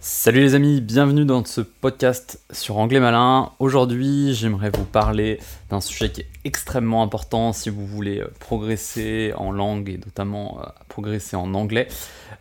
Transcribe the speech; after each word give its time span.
Salut 0.00 0.38
les 0.38 0.54
amis, 0.54 0.80
bienvenue 0.80 1.24
dans 1.24 1.44
ce 1.44 1.60
podcast 1.60 2.40
sur 2.52 2.76
Anglais 2.78 3.00
Malin. 3.00 3.50
Aujourd'hui, 3.58 4.32
j'aimerais 4.32 4.70
vous 4.70 4.84
parler 4.84 5.40
d'un 5.70 5.80
sujet 5.80 6.12
qui 6.12 6.20
est 6.20 6.28
extrêmement 6.44 7.02
important 7.02 7.52
si 7.52 7.68
vous 7.68 7.84
voulez 7.84 8.20
euh, 8.20 8.32
progresser 8.38 9.32
en 9.36 9.50
langue 9.50 9.88
et 9.88 9.98
notamment 9.98 10.60
euh, 10.60 10.66
progresser 10.86 11.34
en 11.34 11.52
anglais. 11.52 11.88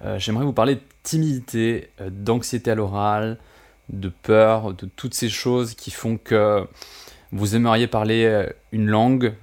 Euh, 0.04 0.20
j'aimerais 0.20 0.46
vous 0.46 0.54
parler 0.54 0.76
de 0.76 0.82
timidité, 1.02 1.90
d'anxiété 2.12 2.70
à 2.70 2.76
l'oral, 2.76 3.40
de 3.90 4.10
peur, 4.10 4.76
de 4.76 4.86
toutes 4.96 5.16
ces 5.16 5.30
choses 5.30 5.74
qui 5.74 5.90
font 5.90 6.18
que 6.18 6.64
vous 7.32 7.56
aimeriez 7.56 7.88
parler 7.88 8.46
une 8.72 8.86
langue, 8.86 9.34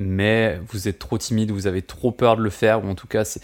mais 0.00 0.60
vous 0.66 0.88
êtes 0.88 0.98
trop 0.98 1.16
timide, 1.16 1.52
vous 1.52 1.68
avez 1.68 1.82
trop 1.82 2.10
peur 2.10 2.36
de 2.36 2.42
le 2.42 2.50
faire, 2.50 2.84
ou 2.84 2.88
en 2.88 2.96
tout 2.96 3.06
cas, 3.06 3.38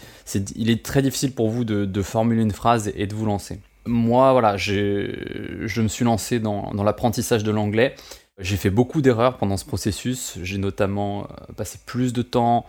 il 0.55 0.69
est 0.69 0.83
très 0.83 1.01
difficile 1.01 1.33
pour 1.33 1.49
vous 1.49 1.63
de 1.63 2.01
formuler 2.01 2.41
une 2.41 2.51
phrase 2.51 2.91
et 2.95 3.07
de 3.07 3.15
vous 3.15 3.25
lancer 3.25 3.61
moi, 3.85 4.31
voilà, 4.31 4.57
je 4.57 5.81
me 5.81 5.87
suis 5.87 6.05
lancé 6.05 6.39
dans, 6.39 6.71
l'apprentissage 6.83 7.43
de 7.43 7.51
l'anglais. 7.51 7.95
J'ai 8.39 8.57
fait 8.57 8.69
beaucoup 8.69 9.01
d'erreurs 9.01 9.37
pendant 9.37 9.57
ce 9.57 9.65
processus. 9.65 10.37
J'ai 10.41 10.57
notamment 10.57 11.23
euh, 11.23 11.53
passé 11.53 11.79
plus 11.85 12.13
de 12.13 12.23
temps 12.23 12.65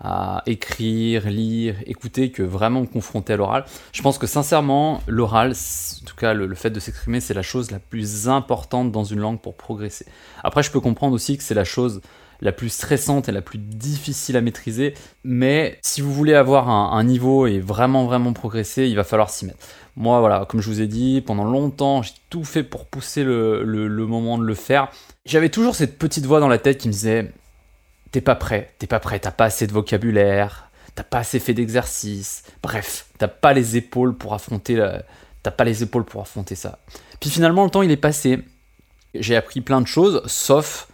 à 0.00 0.42
écrire, 0.46 1.30
lire, 1.30 1.76
écouter 1.86 2.32
que 2.32 2.42
vraiment 2.42 2.80
me 2.80 2.86
confronter 2.86 3.34
à 3.34 3.36
l'oral. 3.36 3.64
Je 3.92 4.02
pense 4.02 4.18
que 4.18 4.26
sincèrement, 4.26 5.00
l'oral, 5.06 5.52
en 5.52 6.04
tout 6.04 6.16
cas 6.16 6.34
le, 6.34 6.46
le 6.46 6.54
fait 6.56 6.70
de 6.70 6.80
s'exprimer, 6.80 7.20
c'est 7.20 7.32
la 7.32 7.42
chose 7.42 7.70
la 7.70 7.78
plus 7.78 8.28
importante 8.28 8.90
dans 8.90 9.04
une 9.04 9.20
langue 9.20 9.40
pour 9.40 9.54
progresser. 9.56 10.04
Après, 10.42 10.64
je 10.64 10.72
peux 10.72 10.80
comprendre 10.80 11.14
aussi 11.14 11.38
que 11.38 11.44
c'est 11.44 11.54
la 11.54 11.64
chose 11.64 12.00
la 12.40 12.52
plus 12.52 12.68
stressante 12.68 13.28
et 13.28 13.32
la 13.32 13.42
plus 13.42 13.58
difficile 13.58 14.36
à 14.36 14.40
maîtriser. 14.40 14.94
Mais 15.24 15.78
si 15.82 16.00
vous 16.00 16.12
voulez 16.12 16.34
avoir 16.34 16.68
un, 16.68 17.04
niveau 17.04 17.46
et 17.46 17.60
vraiment 17.60 18.06
vraiment 18.06 18.32
progresser, 18.32 18.86
il 18.86 18.96
va 18.96 19.04
falloir 19.04 19.30
s'y 19.30 19.46
mettre. 19.46 19.58
Moi, 19.96 20.20
voilà, 20.20 20.46
comme 20.48 20.60
je 20.60 20.68
vous 20.68 20.80
ai 20.80 20.86
dit, 20.86 21.22
pendant 21.24 21.44
longtemps, 21.44 22.02
j'ai 22.02 22.12
tout 22.30 22.44
fait 22.44 22.62
pour 22.62 22.86
pousser 22.86 23.24
le, 23.24 24.06
moment 24.06 24.38
de 24.38 24.44
le 24.44 24.54
faire. 24.54 24.90
J'avais 25.24 25.48
toujours 25.48 25.74
cette 25.74 25.98
petite 25.98 26.26
voix 26.26 26.40
dans 26.40 26.48
la 26.48 26.58
tête 26.58 26.78
qui 26.78 26.88
me 26.88 26.92
disait 26.92 27.32
T'es 28.10 28.20
pas 28.20 28.34
prêt, 28.34 28.70
t'es 28.78 28.86
pas 28.86 29.00
prêt, 29.00 29.18
t'as 29.18 29.30
pas 29.30 29.46
assez 29.46 29.66
de 29.66 29.72
vocabulaire, 29.72 30.70
t'as 30.94 31.02
pas 31.02 31.18
assez 31.18 31.40
fait 31.40 31.54
d'exercice, 31.54 32.44
bref, 32.62 33.06
t'as 33.18 33.28
pas 33.28 33.52
les 33.52 33.76
épaules 33.76 34.16
pour 34.16 34.34
affronter 34.34 34.80
T'as 35.44 35.50
pas 35.50 35.64
les 35.64 35.82
épaules 35.82 36.06
pour 36.06 36.22
affronter 36.22 36.54
ça. 36.54 36.78
Puis 37.20 37.28
finalement, 37.28 37.64
le 37.64 37.70
temps 37.70 37.82
il 37.82 37.90
est 37.90 37.98
passé. 37.98 38.40
J'ai 39.14 39.36
appris 39.36 39.60
plein 39.60 39.82
de 39.82 39.86
choses, 39.86 40.22
sauf 40.26 40.88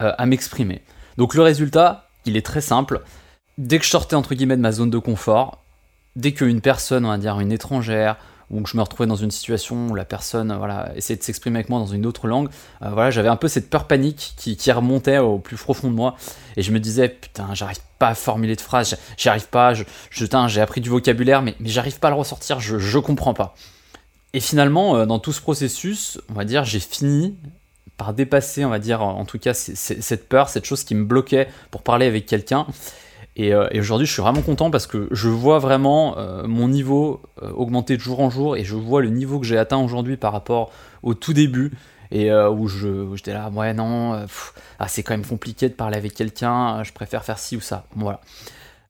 euh, 0.00 0.12
à 0.16 0.26
m'exprimer. 0.26 0.82
Donc 1.16 1.34
le 1.34 1.42
résultat, 1.42 2.08
il 2.24 2.36
est 2.36 2.44
très 2.44 2.60
simple. 2.60 3.02
Dès 3.58 3.78
que 3.78 3.84
je 3.84 3.90
sortais 3.90 4.16
entre 4.16 4.34
guillemets 4.34 4.56
de 4.56 4.62
ma 4.62 4.72
zone 4.72 4.90
de 4.90 4.98
confort, 4.98 5.58
dès 6.16 6.32
qu'une 6.32 6.60
personne, 6.60 7.04
on 7.04 7.08
va 7.08 7.18
dire 7.18 7.40
une 7.40 7.52
étrangère, 7.52 8.16
ou 8.50 8.60
que 8.62 8.68
je 8.68 8.76
me 8.76 8.82
retrouvais 8.82 9.06
dans 9.06 9.16
une 9.16 9.30
situation 9.30 9.88
où 9.88 9.94
la 9.94 10.04
personne 10.04 10.52
voilà, 10.56 10.90
essayait 10.96 11.16
de 11.16 11.22
s'exprimer 11.22 11.58
avec 11.58 11.68
moi 11.68 11.78
dans 11.78 11.86
une 11.86 12.04
autre 12.04 12.26
langue, 12.26 12.48
euh, 12.82 12.90
voilà, 12.90 13.10
j'avais 13.10 13.28
un 13.28 13.36
peu 13.36 13.48
cette 13.48 13.70
peur 13.70 13.86
panique 13.86 14.34
qui, 14.36 14.72
remontait 14.72 15.18
au 15.18 15.38
plus 15.38 15.56
profond 15.56 15.88
de 15.88 15.94
moi. 15.94 16.16
Et 16.56 16.62
je 16.62 16.72
me 16.72 16.80
disais, 16.80 17.08
putain, 17.08 17.48
j'arrive 17.54 17.78
pas 17.98 18.08
à 18.08 18.14
formuler 18.14 18.56
de 18.56 18.60
phrases, 18.60 18.96
j'y 19.16 19.28
arrive 19.28 19.48
pas, 19.48 19.74
je, 19.74 19.84
j'ai 20.10 20.60
appris 20.60 20.80
du 20.80 20.88
vocabulaire, 20.88 21.42
mais, 21.42 21.54
mais 21.60 21.68
j'arrive 21.68 21.98
pas 21.98 22.08
à 22.08 22.10
le 22.10 22.16
ressortir, 22.16 22.60
je, 22.60 22.78
je 22.78 22.98
comprends 22.98 23.34
pas. 23.34 23.54
Et 24.32 24.40
finalement, 24.40 24.96
euh, 24.96 25.06
dans 25.06 25.18
tout 25.18 25.32
ce 25.32 25.40
processus, 25.40 26.20
on 26.28 26.34
va 26.34 26.44
dire, 26.44 26.64
j'ai 26.64 26.80
fini 26.80 27.36
par 27.96 28.14
dépasser, 28.14 28.64
on 28.64 28.70
va 28.70 28.78
dire, 28.78 29.02
en 29.02 29.24
tout 29.26 29.38
cas, 29.38 29.52
cette 29.52 30.28
peur, 30.28 30.48
cette 30.48 30.64
chose 30.64 30.84
qui 30.84 30.94
me 30.94 31.04
bloquait 31.04 31.48
pour 31.70 31.82
parler 31.82 32.06
avec 32.06 32.24
quelqu'un. 32.26 32.66
Euh, 33.38 33.68
et, 33.70 33.80
aujourd'hui, 33.80 34.06
je 34.06 34.12
suis 34.12 34.22
vraiment 34.22 34.42
content 34.42 34.70
parce 34.70 34.86
que 34.86 35.08
je 35.10 35.28
vois 35.28 35.58
vraiment 35.58 36.18
euh, 36.18 36.46
mon 36.46 36.68
niveau 36.68 37.22
euh, 37.42 37.50
augmenter 37.52 37.96
de 37.96 38.02
jour 38.02 38.20
en 38.20 38.30
jour 38.30 38.56
et 38.56 38.64
je 38.64 38.74
vois 38.74 39.00
le 39.00 39.08
niveau 39.08 39.38
que 39.38 39.46
j'ai 39.46 39.58
atteint 39.58 39.78
aujourd'hui 39.78 40.16
par 40.16 40.32
rapport 40.32 40.72
au 41.02 41.14
tout 41.14 41.32
début 41.32 41.72
et 42.12 42.32
où 42.32 42.66
je 42.66 43.06
j'étais 43.14 43.32
là, 43.32 43.50
ouais, 43.50 43.72
non, 43.72 44.26
ah, 44.80 44.88
c'est 44.88 45.04
quand 45.04 45.12
même 45.12 45.24
compliqué 45.24 45.68
de 45.68 45.74
parler 45.74 45.96
avec 45.96 46.12
quelqu'un, 46.12 46.82
je 46.82 46.92
préfère 46.92 47.24
faire 47.24 47.38
ci 47.38 47.56
ou 47.56 47.60
ça. 47.60 47.86
voilà. 47.94 48.20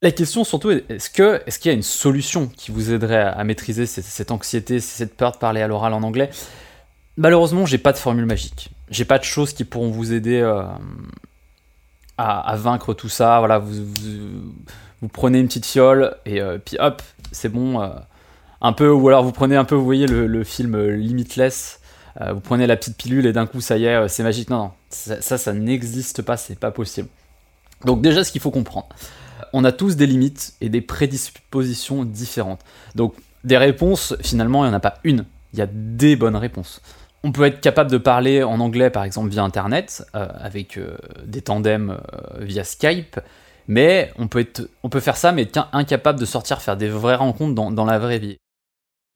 La 0.01 0.11
question 0.11 0.43
surtout, 0.43 0.71
est-ce 0.71 1.11
que 1.11 1.43
est-ce 1.47 1.59
qu'il 1.59 1.71
y 1.71 1.75
a 1.75 1.77
une 1.77 1.83
solution 1.83 2.47
qui 2.47 2.71
vous 2.71 2.93
aiderait 2.93 3.21
à, 3.21 3.45
maîtriser 3.45 3.85
cette, 3.85 4.07
cette, 4.07 4.31
anxiété, 4.31 4.81
cette 4.81 5.15
peur 5.15 5.33
de 5.33 5.37
parler 5.37 5.61
à 5.61 5.69
l'oral 5.69 5.93
en 5.93 6.03
anglais? 6.03 6.31
Malheureusement, 7.19 7.67
j'ai 7.67 7.77
pas 7.77 7.93
de 7.93 7.99
formule 7.99 8.25
magique 8.25 8.71
j'ai 8.91 9.05
pas 9.05 9.19
de 9.19 9.25
choses 9.25 9.53
qui 9.53 9.65
pourront 9.65 9.91
vous 9.91 10.13
aider 10.13 10.41
euh, 10.41 10.65
à, 12.19 12.57
vaincre 12.57 12.93
tout 12.93 13.09
ça. 13.09 13.39
Voilà, 13.39 13.59
vous, 13.59 15.09
prenez 15.13 15.39
une 15.39 15.47
petite 15.47 15.67
fiole 15.67 16.17
et 16.27 16.41
euh, 16.41 16.59
puis 16.59 16.77
hop, 16.79 17.03
c'est 17.33 17.49
bon. 17.49 17.81
Euh, 17.81 17.89
un 18.61 18.75
peu, 18.75 18.91
ou 18.91 19.09
alors 19.09 19.25
vous 19.25 19.33
prenez 19.33 19.57
un 19.57 19.65
peu, 19.65 19.75
vous 19.75 19.85
voyez 19.85 20.07
le, 20.07 20.45
film 20.45 20.79
Limitless. 20.79 21.81
vous 22.21 22.41
prenez 22.41 22.67
la 22.67 22.77
petite 22.77 22.99
pilule 22.99 23.25
et 23.25 23.33
d'un 23.33 23.47
coup, 23.47 23.63
ça 23.63 23.79
y 23.79 23.87
est, 23.87 24.09
c'est 24.09 24.23
magique. 24.23 24.51
Non, 24.51 24.59
non, 24.59 24.73
ça, 24.91 25.23
ça, 25.23 25.39
ça 25.39 25.55
n'existe 25.55 26.21
pas, 26.21 26.37
c'est 26.37 26.59
pas 26.59 26.71
possible. 26.71 27.09
Donc 27.87 28.03
déjà, 28.03 28.23
ce 28.23 28.31
qu'il 28.31 28.43
faut 28.43 28.51
comprendre, 28.51 28.91
on 29.55 29.65
a 29.65 29.73
tous 29.73 29.97
des 29.97 30.07
limites 30.07 30.55
et 30.61 30.69
des 30.69 30.83
prédispositions 30.83 32.05
différentes. 32.05 32.61
Donc 32.95 33.15
des 33.45 33.57
réponses, 33.57 34.15
finalement, 34.21 34.65
il 34.65 34.69
n'y 34.69 34.75
en 34.75 34.77
a 34.77 34.81
pas 34.81 34.99
une. 35.05 35.25
Il 35.55 35.59
y 35.59 35.63
a 35.63 35.69
des 35.73 36.17
bonnes 36.17 36.37
réponses. 36.37 36.83
On 37.23 37.33
peut 37.33 37.45
être 37.45 37.61
capable 37.61 37.91
de 37.91 37.99
parler 37.99 38.43
en 38.43 38.61
anglais, 38.61 38.89
par 38.89 39.05
exemple, 39.05 39.29
via 39.29 39.43
Internet, 39.43 40.07
euh, 40.15 40.27
avec 40.39 40.79
euh, 40.79 40.97
des 41.25 41.43
tandems 41.43 41.91
euh, 41.91 42.45
via 42.45 42.65
Skype, 42.65 43.21
mais 43.69 44.11
on 44.17 44.27
peut, 44.27 45.01
faire 45.01 45.17
ça, 45.17 45.31
mais 45.33 45.43
être 45.43 45.69
incapable 45.73 46.19
de 46.19 46.25
sortir 46.25 46.63
faire 46.63 46.77
des 46.77 46.89
vraies 46.89 47.17
rencontres 47.17 47.55
dans, 47.55 47.85
la 47.85 47.99
vraie 47.99 48.19
vie. 48.19 48.39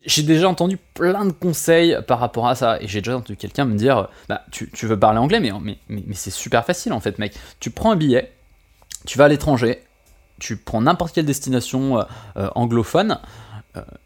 J'ai 0.05 0.23
déjà 0.23 0.49
entendu 0.49 0.77
plein 0.77 1.25
de 1.25 1.33
conseils 1.33 1.97
par 2.07 2.19
rapport 2.19 2.47
à 2.47 2.55
ça, 2.55 2.79
et 2.81 2.87
j'ai 2.87 3.01
déjà 3.01 3.17
entendu 3.17 3.37
quelqu'un 3.37 3.65
me 3.65 3.75
dire 3.75 4.09
bah, 4.29 4.43
tu, 4.51 4.69
veux 4.83 4.99
parler 4.99 5.19
anglais, 5.19 5.41
mais, 5.41 6.05
c'est 6.13 6.31
super 6.31 6.65
facile 6.67 6.93
en 6.93 7.01
fait, 7.01 7.19
mec. 7.19 7.35
Tu 7.59 7.71
prends 7.71 7.91
un 7.91 7.97
billet, 7.97 8.33
tu 9.07 9.17
vas 9.17 9.25
à 9.25 9.29
l'étranger, 9.29 9.83
tu 10.39 10.59
prends 10.59 10.83
n'importe 10.83 11.15
quelle 11.15 11.27
destination 11.27 12.05
anglophone, 12.37 13.19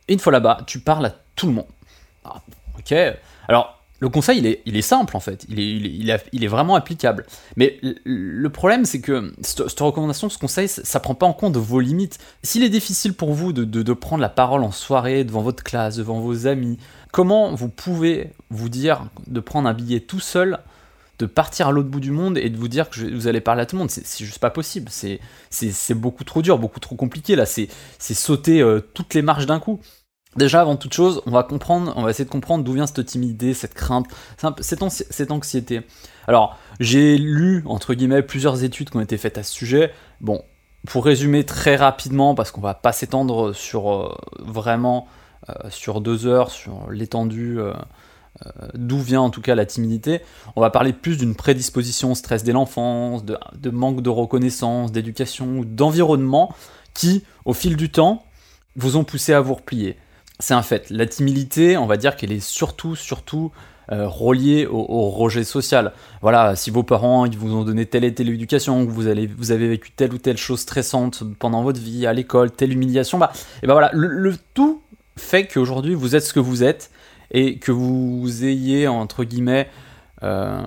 et 0.06 0.12
une 0.12 0.20
fois 0.20 0.32
là-bas, 0.32 0.58
tu 0.68 0.78
parles 0.78 1.06
à 1.06 1.14
tout 1.34 1.48
le 1.48 1.52
monde. 1.52 1.66
Ah, 2.24 2.40
ok, 2.78 2.94
alors 3.48 3.77
le 4.00 4.08
conseil, 4.08 4.60
il 4.64 4.76
est, 4.76 4.82
simple 4.82 5.16
en 5.16 5.20
fait, 5.20 5.44
il 5.48 6.08
est, 6.10 6.46
vraiment 6.46 6.76
applicable. 6.76 7.26
Mais 7.56 7.80
le 8.04 8.48
problème, 8.48 8.84
c'est 8.84 9.00
que 9.00 9.32
cette, 9.42 9.80
recommandation, 9.80 10.28
ce 10.28 10.38
conseil, 10.38 10.68
ça, 10.68 11.00
prend 11.00 11.16
pas 11.16 11.26
en 11.26 11.32
compte 11.32 11.56
vos 11.56 11.80
limites. 11.80 12.18
S'il 12.44 12.62
est 12.62 12.68
difficile 12.68 13.14
pour 13.14 13.32
vous 13.34 13.52
de, 13.52 13.64
de, 13.64 13.92
prendre 13.92 14.22
la 14.22 14.28
parole 14.28 14.62
en 14.62 14.70
soirée, 14.70 15.24
devant 15.24 15.42
votre 15.42 15.64
classe, 15.64 15.96
devant 15.96 16.20
vos 16.20 16.46
amis, 16.46 16.78
comment 17.10 17.52
vous 17.54 17.68
pouvez 17.68 18.30
vous 18.50 18.68
dire 18.68 19.06
de 19.26 19.40
prendre 19.40 19.68
un 19.68 19.74
billet 19.74 19.98
tout 19.98 20.20
seul, 20.20 20.60
de 21.18 21.26
partir 21.26 21.66
à 21.66 21.72
l'autre 21.72 21.88
bout 21.88 21.98
du 21.98 22.12
monde 22.12 22.38
et 22.38 22.50
de 22.50 22.56
vous 22.56 22.68
dire 22.68 22.90
que 22.90 23.00
vous 23.00 23.26
allez 23.26 23.40
parler 23.40 23.62
à 23.62 23.66
tout 23.66 23.74
le 23.74 23.80
monde? 23.80 23.90
C'est 23.90 24.24
juste 24.24 24.38
pas 24.38 24.50
possible. 24.50 24.88
C'est 24.92 25.94
beaucoup 25.94 26.22
trop 26.22 26.40
dur, 26.40 26.56
beaucoup 26.58 26.78
trop 26.78 26.94
compliqué 26.94 27.34
là. 27.34 27.46
C'est 27.46 27.68
sauter 27.98 28.62
euh, 28.62 28.80
toutes 28.94 29.14
les 29.14 29.22
marches 29.22 29.46
d'un 29.46 29.58
coup. 29.58 29.80
Déjà, 30.38 30.60
avant 30.60 30.76
toute 30.76 30.94
chose, 30.94 31.20
on 31.26 31.32
va 31.32 31.42
comprendre, 31.42 31.92
on 31.96 32.02
va 32.02 32.10
essayer 32.10 32.24
de 32.24 32.30
comprendre 32.30 32.62
d'où 32.62 32.72
vient 32.72 32.86
cette 32.86 33.04
timidité, 33.04 33.54
cette 33.54 33.74
crainte, 33.74 34.06
cette, 34.60 35.32
anxiété. 35.32 35.80
Alors, 36.28 36.56
j'ai 36.78 37.18
lu, 37.18 37.64
entre 37.66 37.92
guillemets, 37.92 38.22
plusieurs 38.22 38.62
études 38.62 38.90
qui 38.90 38.96
ont 38.96 39.00
été 39.00 39.18
faites 39.18 39.36
à 39.36 39.42
ce 39.42 39.52
sujet. 39.52 39.90
Bon, 40.20 40.44
pour 40.86 41.04
résumer 41.04 41.44
très 41.44 41.74
rapidement, 41.74 42.36
parce 42.36 42.52
qu'on 42.52 42.60
va 42.60 42.74
pas 42.74 42.92
s'étendre 42.92 43.52
sur 43.52 43.92
euh, 43.92 44.14
vraiment 44.38 45.08
euh, 45.50 45.54
sur 45.70 46.00
deux 46.00 46.26
heures, 46.26 46.52
sur 46.52 46.88
l'étendue, 46.88 47.58
euh, 47.58 47.72
d'où 48.74 49.00
vient 49.00 49.22
en 49.22 49.30
tout 49.30 49.42
cas 49.42 49.56
la 49.56 49.66
timidité, 49.66 50.20
on 50.54 50.60
va 50.60 50.70
parler 50.70 50.92
plus 50.92 51.18
d'une 51.18 51.34
prédisposition 51.34 52.12
au 52.12 52.14
stress 52.14 52.44
dès 52.44 52.52
l'enfance, 52.52 53.24
de, 53.24 53.36
de 53.56 53.70
manque 53.70 54.02
de 54.02 54.10
reconnaissance, 54.10 54.92
d'éducation, 54.92 55.64
d'environnement, 55.66 56.54
qui, 56.94 57.24
au 57.44 57.54
fil 57.54 57.76
du 57.76 57.90
temps, 57.90 58.24
vous 58.76 58.96
ont 58.96 59.02
poussé 59.02 59.32
à 59.32 59.40
vous 59.40 59.54
replier 59.54 59.96
c'est 60.38 60.54
un 60.54 60.62
fait. 60.62 60.90
La 60.90 61.06
timidité, 61.06 61.76
on 61.76 61.86
va 61.86 61.96
dire 61.96 62.16
qu'elle 62.16 62.32
est 62.32 62.40
surtout, 62.40 62.94
surtout 62.94 63.50
euh, 63.90 64.06
reliée 64.06 64.66
au, 64.66 65.08
rejet 65.08 65.44
social. 65.44 65.92
Voilà, 66.20 66.56
si 66.56 66.70
vos 66.70 66.82
parents 66.82 67.24
ils 67.24 67.38
vous 67.38 67.54
ont 67.54 67.64
donné 67.64 67.86
telle 67.86 68.04
et 68.04 68.12
telle 68.12 68.28
éducation, 68.28 68.86
que 68.86 68.90
vous, 68.90 69.08
allez, 69.08 69.26
vous 69.26 69.50
avez 69.50 69.66
vécu 69.66 69.90
telle 69.90 70.12
ou 70.12 70.18
telle 70.18 70.36
chose 70.36 70.60
stressante 70.60 71.22
pendant 71.38 71.62
votre 71.62 71.80
vie, 71.80 72.06
à 72.06 72.12
l'école, 72.12 72.50
telle 72.50 72.72
humiliation, 72.72 73.16
bah, 73.16 73.32
et 73.62 73.66
ben 73.66 73.72
voilà, 73.72 73.90
le, 73.94 74.34
tout 74.52 74.82
fait 75.16 75.46
qu'aujourd'hui 75.46 75.94
vous 75.94 76.14
êtes 76.14 76.22
ce 76.22 76.34
que 76.34 76.40
vous 76.40 76.62
êtes 76.62 76.90
et 77.30 77.58
que 77.58 77.72
vous 77.72 78.44
ayez, 78.44 78.88
entre 78.88 79.24
guillemets, 79.24 79.68
euh, 80.22 80.62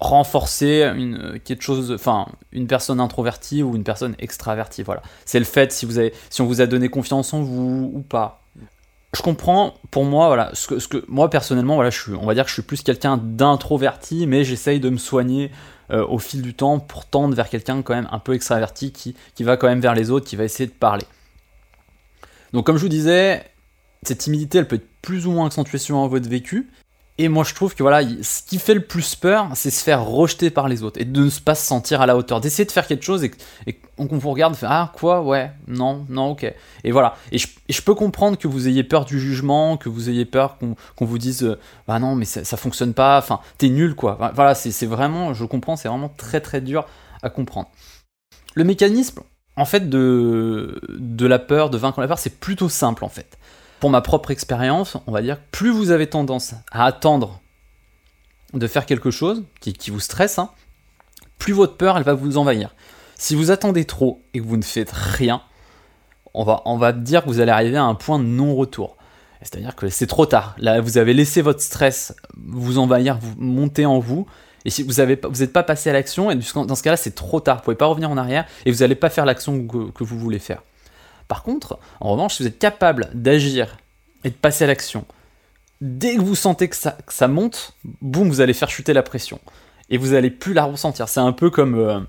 renforcer 0.00 0.90
une 0.96 1.38
quelque 1.44 1.62
chose 1.62 1.92
enfin 1.92 2.26
une 2.52 2.66
personne 2.66 3.00
introvertie 3.00 3.62
ou 3.62 3.76
une 3.76 3.84
personne 3.84 4.14
extravertie 4.18 4.82
voilà. 4.82 5.02
C'est 5.24 5.38
le 5.38 5.44
fait 5.44 5.72
si 5.72 5.86
vous 5.86 5.98
avez 5.98 6.12
si 6.30 6.40
on 6.40 6.46
vous 6.46 6.60
a 6.60 6.66
donné 6.66 6.88
confiance 6.88 7.32
en 7.34 7.42
vous 7.42 7.90
ou 7.94 8.00
pas. 8.00 8.42
Je 9.14 9.22
comprends 9.22 9.74
pour 9.90 10.04
moi 10.04 10.28
voilà 10.28 10.50
ce 10.54 10.68
que, 10.68 10.78
ce 10.78 10.88
que 10.88 11.04
moi 11.08 11.28
personnellement 11.30 11.74
voilà 11.74 11.90
je 11.90 12.00
suis 12.00 12.14
on 12.14 12.26
va 12.26 12.34
dire 12.34 12.44
que 12.44 12.48
je 12.48 12.54
suis 12.54 12.62
plus 12.62 12.82
quelqu'un 12.82 13.16
d'introverti 13.16 14.26
mais 14.26 14.44
j'essaye 14.44 14.80
de 14.80 14.88
me 14.88 14.98
soigner 14.98 15.50
euh, 15.90 16.06
au 16.06 16.18
fil 16.18 16.42
du 16.42 16.54
temps 16.54 16.78
pour 16.78 17.06
tendre 17.06 17.34
vers 17.34 17.48
quelqu'un 17.48 17.82
quand 17.82 17.94
même 17.94 18.08
un 18.12 18.20
peu 18.20 18.34
extraverti 18.34 18.92
qui, 18.92 19.16
qui 19.34 19.42
va 19.42 19.56
quand 19.56 19.68
même 19.68 19.80
vers 19.80 19.94
les 19.94 20.10
autres 20.10 20.26
qui 20.26 20.36
va 20.36 20.44
essayer 20.44 20.66
de 20.66 20.72
parler. 20.72 21.04
Donc 22.52 22.66
comme 22.66 22.76
je 22.76 22.82
vous 22.82 22.88
disais 22.88 23.44
cette 24.02 24.18
timidité, 24.18 24.58
elle 24.58 24.68
peut 24.68 24.76
être 24.76 24.88
plus 25.02 25.26
ou 25.26 25.32
moins 25.32 25.46
accentuée 25.46 25.78
selon 25.78 26.06
votre 26.08 26.28
vécu. 26.28 26.70
Et 27.22 27.28
moi, 27.28 27.44
je 27.44 27.52
trouve 27.52 27.74
que 27.74 27.82
voilà, 27.82 28.00
ce 28.22 28.42
qui 28.42 28.58
fait 28.58 28.72
le 28.72 28.80
plus 28.80 29.14
peur, 29.14 29.50
c'est 29.52 29.68
se 29.68 29.84
faire 29.84 30.06
rejeter 30.06 30.48
par 30.48 30.68
les 30.68 30.82
autres 30.82 30.98
et 30.98 31.04
de 31.04 31.24
ne 31.24 31.30
pas 31.44 31.54
se 31.54 31.66
sentir 31.66 32.00
à 32.00 32.06
la 32.06 32.16
hauteur, 32.16 32.40
d'essayer 32.40 32.64
de 32.64 32.72
faire 32.72 32.86
quelque 32.86 33.02
chose 33.02 33.22
et, 33.22 33.30
qu'on 33.98 34.16
vous 34.16 34.30
regarde, 34.30 34.54
fait, 34.54 34.64
ah 34.66 34.90
quoi, 34.96 35.20
ouais, 35.20 35.52
non, 35.66 36.06
non, 36.08 36.30
ok. 36.30 36.50
Et 36.82 36.90
voilà. 36.90 37.16
Et 37.30 37.36
je, 37.36 37.82
peux 37.82 37.94
comprendre 37.94 38.38
que 38.38 38.48
vous 38.48 38.68
ayez 38.68 38.84
peur 38.84 39.04
du 39.04 39.20
jugement, 39.20 39.76
que 39.76 39.90
vous 39.90 40.08
ayez 40.08 40.24
peur 40.24 40.56
qu'on 40.96 41.04
vous 41.04 41.18
dise, 41.18 41.42
euh, 41.42 41.58
bah 41.86 41.98
non, 41.98 42.14
mais 42.14 42.24
ça, 42.24 42.42
ça 42.42 42.56
fonctionne 42.56 42.94
pas, 42.94 43.18
enfin, 43.18 43.40
t'es 43.58 43.68
nul 43.68 43.94
quoi. 43.94 44.16
Voilà, 44.34 44.54
c'est 44.54 44.86
vraiment, 44.86 45.34
je 45.34 45.44
comprends, 45.44 45.76
c'est 45.76 45.88
vraiment 45.88 46.08
très 46.16 46.40
très 46.40 46.62
dur 46.62 46.86
à 47.22 47.28
comprendre. 47.28 47.68
Le 48.54 48.64
mécanisme, 48.64 49.20
en 49.56 49.66
fait, 49.66 49.90
de, 49.90 50.80
de 50.88 51.26
la 51.26 51.38
peur, 51.38 51.68
de 51.68 51.76
vaincre 51.76 52.00
la 52.00 52.08
peur, 52.08 52.18
c'est 52.18 52.40
plutôt 52.40 52.70
simple 52.70 53.04
en 53.04 53.10
fait 53.10 53.36
pour 53.80 53.90
ma 53.90 54.02
propre 54.02 54.30
expérience, 54.30 54.98
on 55.06 55.12
va 55.12 55.22
dire 55.22 55.36
que 55.36 55.46
plus 55.50 55.70
vous 55.70 55.90
avez 55.90 56.06
tendance 56.06 56.54
à 56.70 56.84
attendre 56.84 57.40
de 58.52 58.66
faire 58.66 58.84
quelque 58.84 59.10
chose 59.10 59.44
qui, 59.60 59.90
vous 59.90 60.00
stresse, 60.00 60.38
hein, 60.38 60.50
plus 61.38 61.54
votre 61.54 61.76
peur 61.76 61.96
elle 61.96 62.04
va 62.04 62.14
vous 62.14 62.36
envahir. 62.36 62.74
Si 63.16 63.34
vous 63.34 63.50
attendez 63.50 63.84
trop 63.86 64.22
et 64.34 64.40
que 64.40 64.44
vous 64.44 64.56
ne 64.56 64.62
faites 64.62 64.92
rien, 64.92 65.42
on 66.34 66.44
va, 66.44 66.92
dire 66.92 67.24
que 67.24 67.28
vous 67.28 67.40
allez 67.40 67.50
arriver 67.50 67.76
à 67.76 67.84
un 67.84 67.94
point 67.94 68.18
de 68.18 68.24
non-retour. 68.24 68.96
C'est-à-dire 69.42 69.74
que 69.74 69.88
c'est 69.88 70.06
trop 70.06 70.26
tard. 70.26 70.54
Là, 70.58 70.80
vous 70.80 70.98
avez 70.98 71.12
laissé 71.12 71.42
votre 71.42 71.60
stress 71.60 72.14
vous 72.36 72.78
envahir, 72.78 73.18
vous 73.18 73.34
monter 73.38 73.84
en 73.84 73.98
vous. 73.98 74.26
Et 74.64 74.70
si 74.70 74.82
vous 74.82 75.02
n'êtes 75.02 75.52
pas 75.52 75.62
passé 75.62 75.90
à 75.90 75.92
l'action, 75.92 76.30
et 76.30 76.36
dans 76.36 76.74
ce 76.74 76.82
cas-là, 76.82 76.96
c'est 76.96 77.14
trop 77.14 77.40
tard. 77.40 77.56
Vous 77.56 77.60
ne 77.60 77.64
pouvez 77.64 77.76
pas 77.76 77.86
revenir 77.86 78.10
en 78.10 78.16
arrière 78.16 78.44
et 78.64 78.70
vous 78.70 78.78
n'allez 78.78 78.94
pas 78.94 79.10
faire 79.10 79.24
l'action 79.24 79.66
que 79.66 80.04
vous 80.04 80.18
voulez 80.18 80.38
faire. 80.38 80.62
Par 81.30 81.44
contre, 81.44 81.78
en 82.00 82.10
revanche, 82.10 82.34
si 82.34 82.42
vous 82.42 82.48
êtes 82.48 82.58
capable 82.58 83.08
d'agir 83.14 83.76
et 84.24 84.30
de 84.30 84.34
passer 84.34 84.64
à 84.64 84.66
l'action, 84.66 85.04
dès 85.80 86.16
que 86.16 86.22
vous 86.22 86.34
sentez 86.34 86.68
que 86.68 86.74
ça, 86.74 87.28
monte, 87.28 87.76
boum, 88.02 88.28
vous 88.28 88.40
allez 88.40 88.52
faire 88.52 88.68
chuter 88.68 88.92
la 88.92 89.04
pression. 89.04 89.38
Et 89.90 89.96
vous 89.96 90.08
n'allez 90.08 90.30
plus 90.30 90.54
la 90.54 90.64
ressentir. 90.64 91.08
C'est 91.08 91.20
un 91.20 91.30
peu 91.30 91.48
comme, 91.48 91.76
euh, 91.76 92.00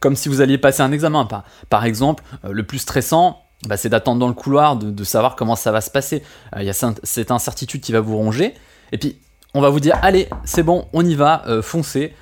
comme 0.00 0.16
si 0.16 0.28
vous 0.28 0.42
alliez 0.42 0.58
passer 0.58 0.82
un 0.82 0.92
examen. 0.92 1.26
Par, 1.70 1.84
exemple, 1.86 2.22
euh, 2.44 2.52
le 2.52 2.62
plus 2.62 2.78
stressant, 2.78 3.42
bah, 3.66 3.78
c'est 3.78 3.88
d'attendre 3.88 4.20
dans 4.20 4.28
le 4.28 4.34
couloir, 4.34 4.76
de, 4.76 5.04
savoir 5.04 5.34
comment 5.34 5.56
ça 5.56 5.72
va 5.72 5.80
se 5.80 5.90
passer. 5.90 6.22
Euh, 6.54 6.60
il 6.60 6.66
y 6.66 6.70
a 6.70 6.74
cette 6.74 7.30
incertitude 7.30 7.80
qui 7.80 7.92
va 7.92 8.00
vous 8.00 8.18
ronger. 8.18 8.52
Et 8.92 8.98
puis, 8.98 9.16
on 9.54 9.62
va 9.62 9.70
vous 9.70 9.80
dire, 9.80 9.98
allez, 10.02 10.28
c'est 10.44 10.62
bon, 10.62 10.88
on 10.92 11.06
y 11.06 11.14
va, 11.14 11.42
foncez. 11.62 12.14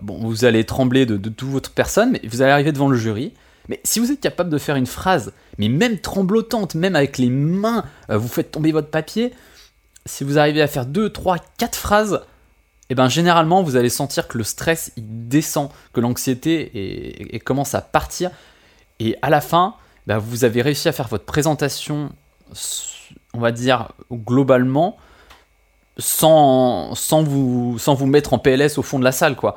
vous 0.00 0.44
allez 0.44 0.62
trembler 0.62 1.06
de 1.06 1.16
toute 1.28 1.48
votre 1.48 1.72
personne, 1.72 2.12
mais 2.12 2.20
vous 2.22 2.40
allez 2.40 2.52
arriver 2.52 2.70
devant 2.70 2.88
le 2.88 2.96
jury. 2.96 3.32
Mais 3.68 3.80
si 3.84 4.00
vous 4.00 4.10
êtes 4.10 4.20
capable 4.20 4.50
de 4.50 4.58
faire 4.58 4.76
une 4.76 4.86
phrase, 4.86 5.32
mais 5.58 5.68
même 5.68 5.98
tremblotante, 5.98 6.74
même 6.74 6.96
avec 6.96 7.18
les 7.18 7.30
mains, 7.30 7.84
euh, 8.10 8.18
vous 8.18 8.28
faites 8.28 8.50
tomber 8.50 8.72
votre 8.72 8.88
papier, 8.88 9.32
si 10.06 10.24
vous 10.24 10.38
arrivez 10.38 10.62
à 10.62 10.66
faire 10.66 10.86
2, 10.86 11.10
3, 11.10 11.38
4 11.58 11.76
phrases, 11.76 12.22
et 12.90 12.92
eh 12.92 12.94
ben 12.94 13.08
généralement 13.08 13.62
vous 13.62 13.76
allez 13.76 13.88
sentir 13.88 14.28
que 14.28 14.36
le 14.36 14.44
stress 14.44 14.92
il 14.96 15.28
descend, 15.28 15.70
que 15.92 16.00
l'anxiété 16.00 17.40
commence 17.44 17.74
à 17.74 17.80
partir, 17.80 18.30
et 18.98 19.16
à 19.22 19.30
la 19.30 19.40
fin, 19.40 19.76
ben, 20.06 20.18
vous 20.18 20.44
avez 20.44 20.62
réussi 20.62 20.88
à 20.88 20.92
faire 20.92 21.08
votre 21.08 21.24
présentation, 21.24 22.10
on 23.34 23.40
va 23.40 23.52
dire 23.52 23.92
globalement, 24.12 24.96
sans, 25.98 26.94
sans, 26.94 27.22
vous, 27.22 27.78
sans 27.78 27.94
vous 27.94 28.06
mettre 28.06 28.32
en 28.32 28.38
PLS 28.38 28.78
au 28.78 28.82
fond 28.82 28.98
de 28.98 29.04
la 29.04 29.12
salle, 29.12 29.36
quoi. 29.36 29.56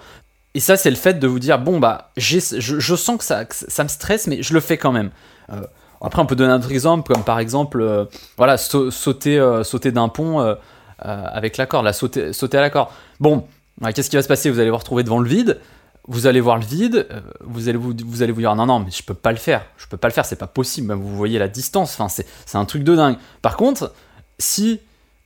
Et 0.55 0.61
ça, 0.61 0.77
c'est 0.77 0.89
le 0.89 0.95
fait 0.95 1.19
de 1.19 1.27
vous 1.27 1.37
dire 1.37 1.59
bon, 1.59 1.79
bah, 1.79 2.11
je, 2.15 2.39
je, 2.39 2.95
sens 2.95 3.17
que 3.17 3.25
ça, 3.25 3.43
ça 3.49 3.83
me 3.83 3.89
stresse, 3.89 4.25
mais 4.25 4.41
je 4.41 4.53
le 4.53 4.61
fais 4.61 4.77
quand 4.77 4.93
même. 4.93 5.11
Euh, 5.51 5.61
après, 5.99 6.21
on 6.21 6.25
peut 6.25 6.37
donner 6.37 6.53
un 6.53 6.57
autre 6.57 6.71
exemple, 6.71 7.13
comme 7.13 7.25
par 7.25 7.39
exemple, 7.39 7.81
euh, 7.81 8.05
voilà, 8.37 8.57
sauter, 8.57 9.37
euh, 9.37 9.65
sauter 9.65 9.91
d'un 9.91 10.07
pont 10.07 10.55
avec 10.99 11.57
la 11.57 11.65
corde, 11.65 11.83
la 11.83 11.91
sauter, 11.91 12.31
sauter 12.31 12.57
à 12.57 12.61
la 12.61 12.69
corde. 12.69 12.87
Bon, 13.19 13.45
qu'est-ce 13.93 14.09
qui 14.09 14.15
va 14.15 14.21
se 14.21 14.29
passer? 14.29 14.49
Vous 14.49 14.59
allez 14.59 14.69
vous 14.69 14.77
retrouver 14.77 15.03
devant 15.03 15.19
le 15.19 15.27
vide. 15.27 15.59
Vous 16.07 16.25
allez 16.25 16.39
voir 16.39 16.57
le 16.57 16.63
vide, 16.63 17.07
vous 17.41 17.67
allez 17.67 17.79
vous, 17.79 17.93
vous 18.05 18.21
allez 18.21 18.31
vous 18.31 18.41
dire 18.41 18.55
non 18.55 18.67
non 18.67 18.77
mais 18.77 18.91
je 18.91 19.01
peux 19.01 19.15
pas 19.15 19.31
le 19.31 19.39
faire, 19.39 19.65
je 19.75 19.87
peux 19.87 19.97
pas 19.97 20.07
le 20.07 20.13
faire, 20.13 20.23
c'est 20.23 20.35
pas 20.35 20.45
possible. 20.45 20.93
Vous 20.93 21.15
voyez 21.15 21.39
la 21.39 21.47
distance, 21.47 21.99
enfin 21.99 22.07
c'est 22.09 22.57
un 22.57 22.65
truc 22.65 22.83
de 22.83 22.95
dingue. 22.95 23.17
Par 23.41 23.57
contre, 23.57 23.91
si 24.37 24.79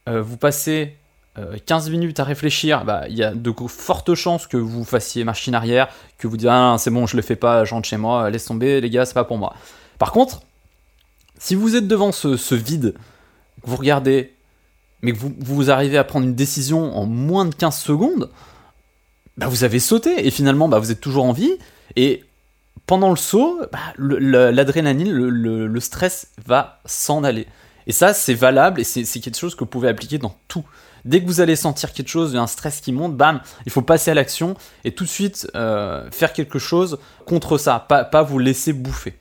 vous 0.08 0.38
passez 0.38 0.96
15 1.36 1.88
euh, 1.88 1.92
minutes 1.92 2.20
à 2.20 2.24
réfléchir, 2.24 2.86
bah, 2.86 3.04
il 3.10 3.16
y 3.16 3.24
a 3.24 3.34
de 3.34 3.54
fortes 3.68 4.14
chances 4.16 4.48
que 4.48 4.58
vous 4.58 4.84
fassiez 4.84 5.24
machine 5.24 5.56
arrière, 5.56 5.90
que 6.18 6.28
vous 6.28 6.38
dites 6.38 6.50
ah 6.50 6.76
c'est 6.80 6.92
bon, 6.92 7.06
je 7.06 7.16
le 7.16 7.22
fais 7.22 7.36
pas, 7.36 7.66
je 7.66 7.74
rentre 7.74 7.88
chez 7.88 7.98
moi, 7.98 8.30
laisse 8.30 8.46
tomber, 8.46 8.82
les 8.82 8.90
gars, 8.90 9.06
c'est 9.06 9.14
pas 9.14 9.24
pour 9.24 9.38
moi. 9.38 9.54
Par 10.00 10.12
contre, 10.12 10.42
si 11.38 11.56
vous 11.56 11.76
êtes 11.76 11.88
devant 11.88 12.12
ce, 12.12 12.56
vide, 12.56 12.96
que 13.64 13.70
vous 13.70 13.78
regardez, 13.78 14.34
mais 15.02 15.14
que 15.14 15.18
vous, 15.18 15.34
vous, 15.40 15.72
arrivez 15.72 15.98
à 15.98 16.04
prendre 16.04 16.26
une 16.26 16.36
décision 16.36 16.98
en 16.98 17.06
moins 17.06 17.46
de 17.46 17.56
15 17.56 17.78
secondes, 17.78 18.30
bah, 19.38 19.48
vous 19.48 19.64
avez 19.64 19.80
sauté 19.80 20.28
et 20.28 20.32
finalement 20.32 20.68
bah, 20.68 20.80
vous 20.80 20.92
êtes 20.92 21.00
toujours 21.00 21.24
en 21.24 21.32
vie 21.32 21.54
et 21.96 22.26
pendant 22.86 23.10
le 23.10 23.16
saut, 23.16 23.62
bah, 23.72 23.80
l'adrénaline, 23.98 25.12
le, 25.12 25.68
le, 25.68 25.80
stress 25.80 26.28
va 26.46 26.82
s'en 26.86 27.24
aller. 27.24 27.48
Et 27.88 27.92
ça, 27.92 28.14
c'est 28.14 28.34
valable 28.34 28.82
et 28.82 28.84
c'est 28.84 29.04
quelque 29.20 29.38
chose 29.38 29.54
que 29.54 29.60
vous 29.60 29.68
pouvez 29.68 29.88
appliquer 29.90 30.18
dans 30.18 30.36
tout. 30.48 30.66
Dès 31.06 31.22
que 31.22 31.28
vous 31.28 31.42
allez 31.42 31.56
sentir 31.56 31.94
quelque 31.94 32.10
chose, 32.10 32.36
un 32.36 32.48
stress 32.48 32.82
qui 32.82 32.92
monte, 32.92 33.16
bam, 33.16 33.42
il 33.66 33.72
faut 33.72 33.82
passer 33.82 34.12
à 34.12 34.14
l'action 34.14 34.56
et 34.84 34.92
tout 34.92 35.04
de 35.04 35.10
suite 35.10 35.50
euh, 35.56 36.10
faire 36.12 36.34
quelque 36.34 36.60
chose 36.60 37.00
contre 37.26 37.58
ça, 37.58 37.86
pas, 37.88 38.24
vous 38.24 38.40
laisser 38.40 38.74
bouffer. 38.74 39.16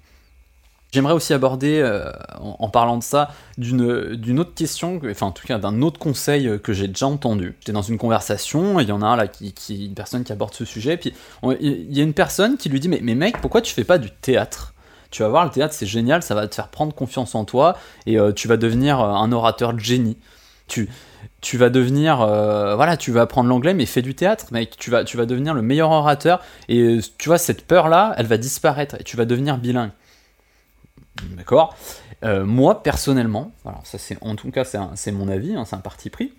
J'aimerais 0.90 1.12
aussi 1.12 1.34
aborder, 1.34 1.80
euh, 1.80 2.10
en, 2.38 2.70
parlant 2.70 2.96
de 2.96 3.02
ça, 3.02 3.30
d'une 3.58 4.38
autre 4.38 4.54
question, 4.54 5.00
enfin 5.04 5.26
en 5.26 5.32
tout 5.32 5.46
cas 5.46 5.58
d'un 5.58 5.82
autre 5.82 5.98
conseil 5.98 6.58
que 6.62 6.72
j'ai 6.72 6.88
déjà 6.88 7.06
entendu. 7.06 7.56
J'étais 7.60 7.72
dans 7.72 7.82
une 7.82 7.98
conversation, 7.98 8.80
il 8.80 8.88
y 8.88 8.92
en 8.92 9.02
a 9.02 9.14
là, 9.14 9.28
qui, 9.28 9.52
une 9.84 9.94
personne 9.94 10.24
qui 10.24 10.32
aborde 10.32 10.54
ce 10.54 10.64
sujet, 10.64 10.96
puis 10.96 11.12
il 11.60 11.94
y 11.94 12.00
a 12.00 12.02
une 12.02 12.14
personne 12.14 12.56
qui 12.56 12.70
lui 12.70 12.80
dit 12.80 12.88
mais, 12.88 13.00
mais 13.02 13.14
mec, 13.14 13.38
pourquoi 13.42 13.60
tu 13.60 13.74
fais 13.74 13.84
pas 13.84 13.98
du 13.98 14.10
théâtre? 14.10 14.72
Tu 15.10 15.22
vas 15.22 15.28
voir, 15.28 15.44
le 15.44 15.50
théâtre 15.50 15.74
c'est 15.74 15.86
génial, 15.86 16.22
ça 16.22 16.34
va 16.34 16.46
te 16.48 16.54
faire 16.54 16.68
prendre 16.68 16.94
confiance 16.94 17.34
en 17.34 17.44
toi 17.44 17.76
et 18.06 18.18
euh, 18.18 18.32
tu 18.32 18.48
vas 18.48 18.56
devenir 18.56 19.00
un 19.00 19.32
orateur 19.32 19.72
de 19.72 19.80
génie. 19.80 20.16
Tu, 20.68 21.56
vas 21.56 21.70
devenir, 21.70 22.20
euh, 22.20 22.76
voilà, 22.76 22.96
tu 22.96 23.10
vas 23.10 23.22
apprendre 23.22 23.48
l'anglais, 23.48 23.74
mais 23.74 23.86
fais 23.86 24.02
du 24.02 24.14
théâtre, 24.14 24.46
mec. 24.52 24.76
Tu 24.78 24.90
vas, 24.90 25.02
devenir 25.04 25.54
le 25.54 25.62
meilleur 25.62 25.90
orateur. 25.90 26.40
Et 26.68 26.80
euh, 26.80 27.00
tu 27.18 27.28
vois, 27.28 27.38
cette 27.38 27.66
peur-là, 27.66 28.14
elle 28.16 28.26
va 28.26 28.36
disparaître 28.36 28.96
et 29.00 29.04
tu 29.04 29.16
vas 29.16 29.24
devenir 29.24 29.58
bilingue. 29.58 29.90
D'accord? 31.36 31.76
Euh, 32.24 32.44
Moi, 32.44 32.82
personnellement, 32.82 33.52
alors 33.64 33.82
ça 33.84 33.98
c'est, 33.98 34.18
en 34.22 34.36
tout 34.36 34.50
cas, 34.50 34.64
c'est 34.94 35.12
mon 35.12 35.28
avis, 35.28 35.54
hein, 35.54 35.64
c'est 35.64 35.76
un 35.76 35.80
parti 35.80 36.10
pris. 36.10 36.32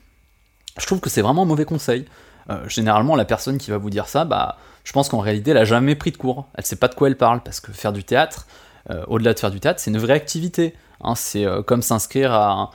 Je 0.79 0.85
trouve 0.85 0.99
que 0.99 1.09
c'est 1.09 1.21
vraiment 1.21 1.43
un 1.43 1.45
mauvais 1.45 1.65
conseil. 1.65 2.05
généralement, 2.67 3.15
la 3.15 3.25
personne 3.25 3.57
qui 3.57 3.71
va 3.71 3.77
vous 3.77 3.89
dire 3.89 4.07
ça, 4.07 4.25
bah, 4.25 4.57
je 4.83 4.91
pense 4.93 5.09
qu'en 5.09 5.19
réalité, 5.19 5.51
elle 5.51 5.57
a 5.57 5.65
jamais 5.65 5.95
pris 5.95 6.11
de 6.11 6.17
cours. 6.17 6.47
Elle 6.55 6.65
sait 6.65 6.77
pas 6.77 6.87
de 6.87 6.95
quoi 6.95 7.07
elle 7.09 7.17
parle, 7.17 7.41
parce 7.41 7.59
que 7.59 7.71
faire 7.71 7.93
du 7.93 8.03
théâtre, 8.03 8.47
au-delà 9.07 9.33
de 9.33 9.39
faire 9.39 9.51
du 9.51 9.59
théâtre, 9.59 9.79
c'est 9.79 9.91
une 9.91 9.97
vraie 9.97 10.13
activité. 10.13 10.73
Hein. 11.01 11.15
c'est 11.15 11.45
comme 11.65 11.81
s'inscrire 11.81 12.33
à, 12.33 12.71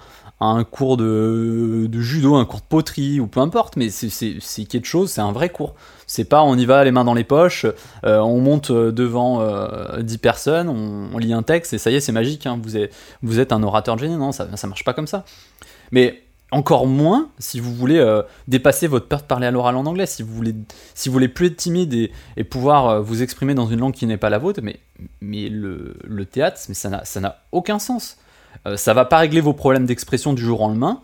cours 0.70 0.96
de, 0.96 1.88
judo, 2.00 2.34
un 2.34 2.44
cours 2.44 2.60
de 2.60 2.66
poterie, 2.66 3.20
ou 3.20 3.26
peu 3.26 3.40
importe, 3.40 3.76
mais 3.76 3.90
c'est 3.90 4.64
quelque 4.64 4.86
chose, 4.86 5.10
c'est 5.10 5.20
un 5.20 5.32
vrai 5.32 5.48
cours. 5.48 5.74
C'est 6.06 6.24
pas 6.24 6.42
on 6.42 6.56
y 6.56 6.66
va 6.66 6.84
les 6.84 6.90
mains 6.90 7.04
dans 7.04 7.14
les 7.14 7.24
poches, 7.24 7.66
euh, 8.04 8.18
on 8.18 8.40
monte 8.40 8.70
devant 8.70 9.40
euh, 9.40 10.02
10 10.02 10.18
personnes, 10.18 10.68
on, 10.68 11.16
lit 11.18 11.32
un 11.32 11.42
texte 11.42 11.72
et 11.72 11.78
ça 11.78 11.90
y 11.90 11.94
est, 11.94 12.00
c'est 12.00 12.12
magique, 12.12 12.46
hein. 12.46 12.60
vous, 13.22 13.38
êtes, 13.40 13.52
un 13.52 13.62
orateur 13.62 13.96
de 13.96 14.00
génie, 14.00 14.16
non, 14.16 14.32
ça, 14.32 14.48
ça 14.56 14.66
marche 14.66 14.84
pas 14.84 14.92
comme 14.92 15.06
ça. 15.06 15.24
Mais 15.92 16.24
encore 16.54 16.86
moins 16.86 17.30
si 17.38 17.58
vous 17.58 17.74
voulez 17.74 17.98
euh, 17.98 18.22
dépasser 18.48 18.86
votre 18.86 19.06
peur 19.06 19.20
de 19.22 19.26
parler 19.26 19.46
à 19.46 19.50
l'oral 19.50 19.76
en 19.76 19.86
anglais, 19.86 20.06
si 20.06 20.22
vous 20.22 20.32
voulez, 20.32 20.54
si 20.94 21.08
vous 21.08 21.12
voulez 21.12 21.28
plus 21.28 21.46
être 21.46 21.56
timide 21.56 22.10
et, 22.36 22.44
pouvoir 22.44 22.88
euh, 22.88 23.00
vous 23.00 23.22
exprimer 23.22 23.54
dans 23.54 23.66
une 23.66 23.80
langue 23.80 23.94
qui 23.94 24.06
n'est 24.06 24.16
pas 24.16 24.30
la 24.30 24.38
vôtre, 24.38 24.60
mais, 24.62 24.78
mais 25.20 25.48
le, 25.48 25.96
le 26.04 26.26
théâtre, 26.26 26.60
mais 26.68 26.74
ça 26.74 27.20
n'a 27.20 27.42
aucun 27.52 27.78
sens. 27.78 28.18
Euh, 28.66 28.76
ça 28.76 28.94
va 28.94 29.04
pas 29.04 29.18
régler 29.18 29.40
vos 29.40 29.52
problèmes 29.52 29.86
d'expression 29.86 30.32
du 30.32 30.42
jour 30.42 30.60
au 30.60 30.68
lendemain. 30.68 31.00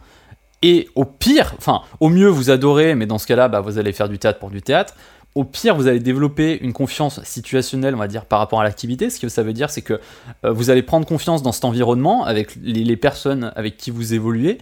Et 0.62 0.88
au 0.94 1.04
pire, 1.04 1.54
enfin, 1.56 1.82
au 2.00 2.08
mieux 2.08 2.28
vous 2.28 2.50
adorez, 2.50 2.94
mais 2.94 3.06
dans 3.06 3.18
ce 3.18 3.26
cas-là, 3.26 3.48
bah, 3.48 3.60
vous 3.60 3.78
allez 3.78 3.92
faire 3.92 4.08
du 4.08 4.18
théâtre 4.18 4.38
pour 4.38 4.50
du 4.50 4.60
théâtre. 4.60 4.94
Au 5.34 5.44
pire, 5.44 5.76
vous 5.76 5.86
allez 5.86 6.00
développer 6.00 6.58
une 6.60 6.72
confiance 6.72 7.22
situationnelle, 7.22 7.94
on 7.94 7.98
va 7.98 8.08
dire, 8.08 8.24
par 8.24 8.40
rapport 8.40 8.60
à 8.60 8.64
l'activité. 8.64 9.10
Ce 9.10 9.20
que 9.20 9.28
ça 9.28 9.42
veut 9.42 9.52
dire, 9.52 9.70
c'est 9.70 9.82
que 9.82 10.00
euh, 10.44 10.52
vous 10.52 10.70
allez 10.70 10.82
prendre 10.82 11.06
confiance 11.06 11.42
dans 11.42 11.52
cet 11.52 11.64
environnement, 11.64 12.24
avec 12.24 12.56
les, 12.60 12.96
personnes 12.96 13.52
avec 13.54 13.76
qui 13.76 13.90
vous 13.90 14.12
évoluez. 14.12 14.58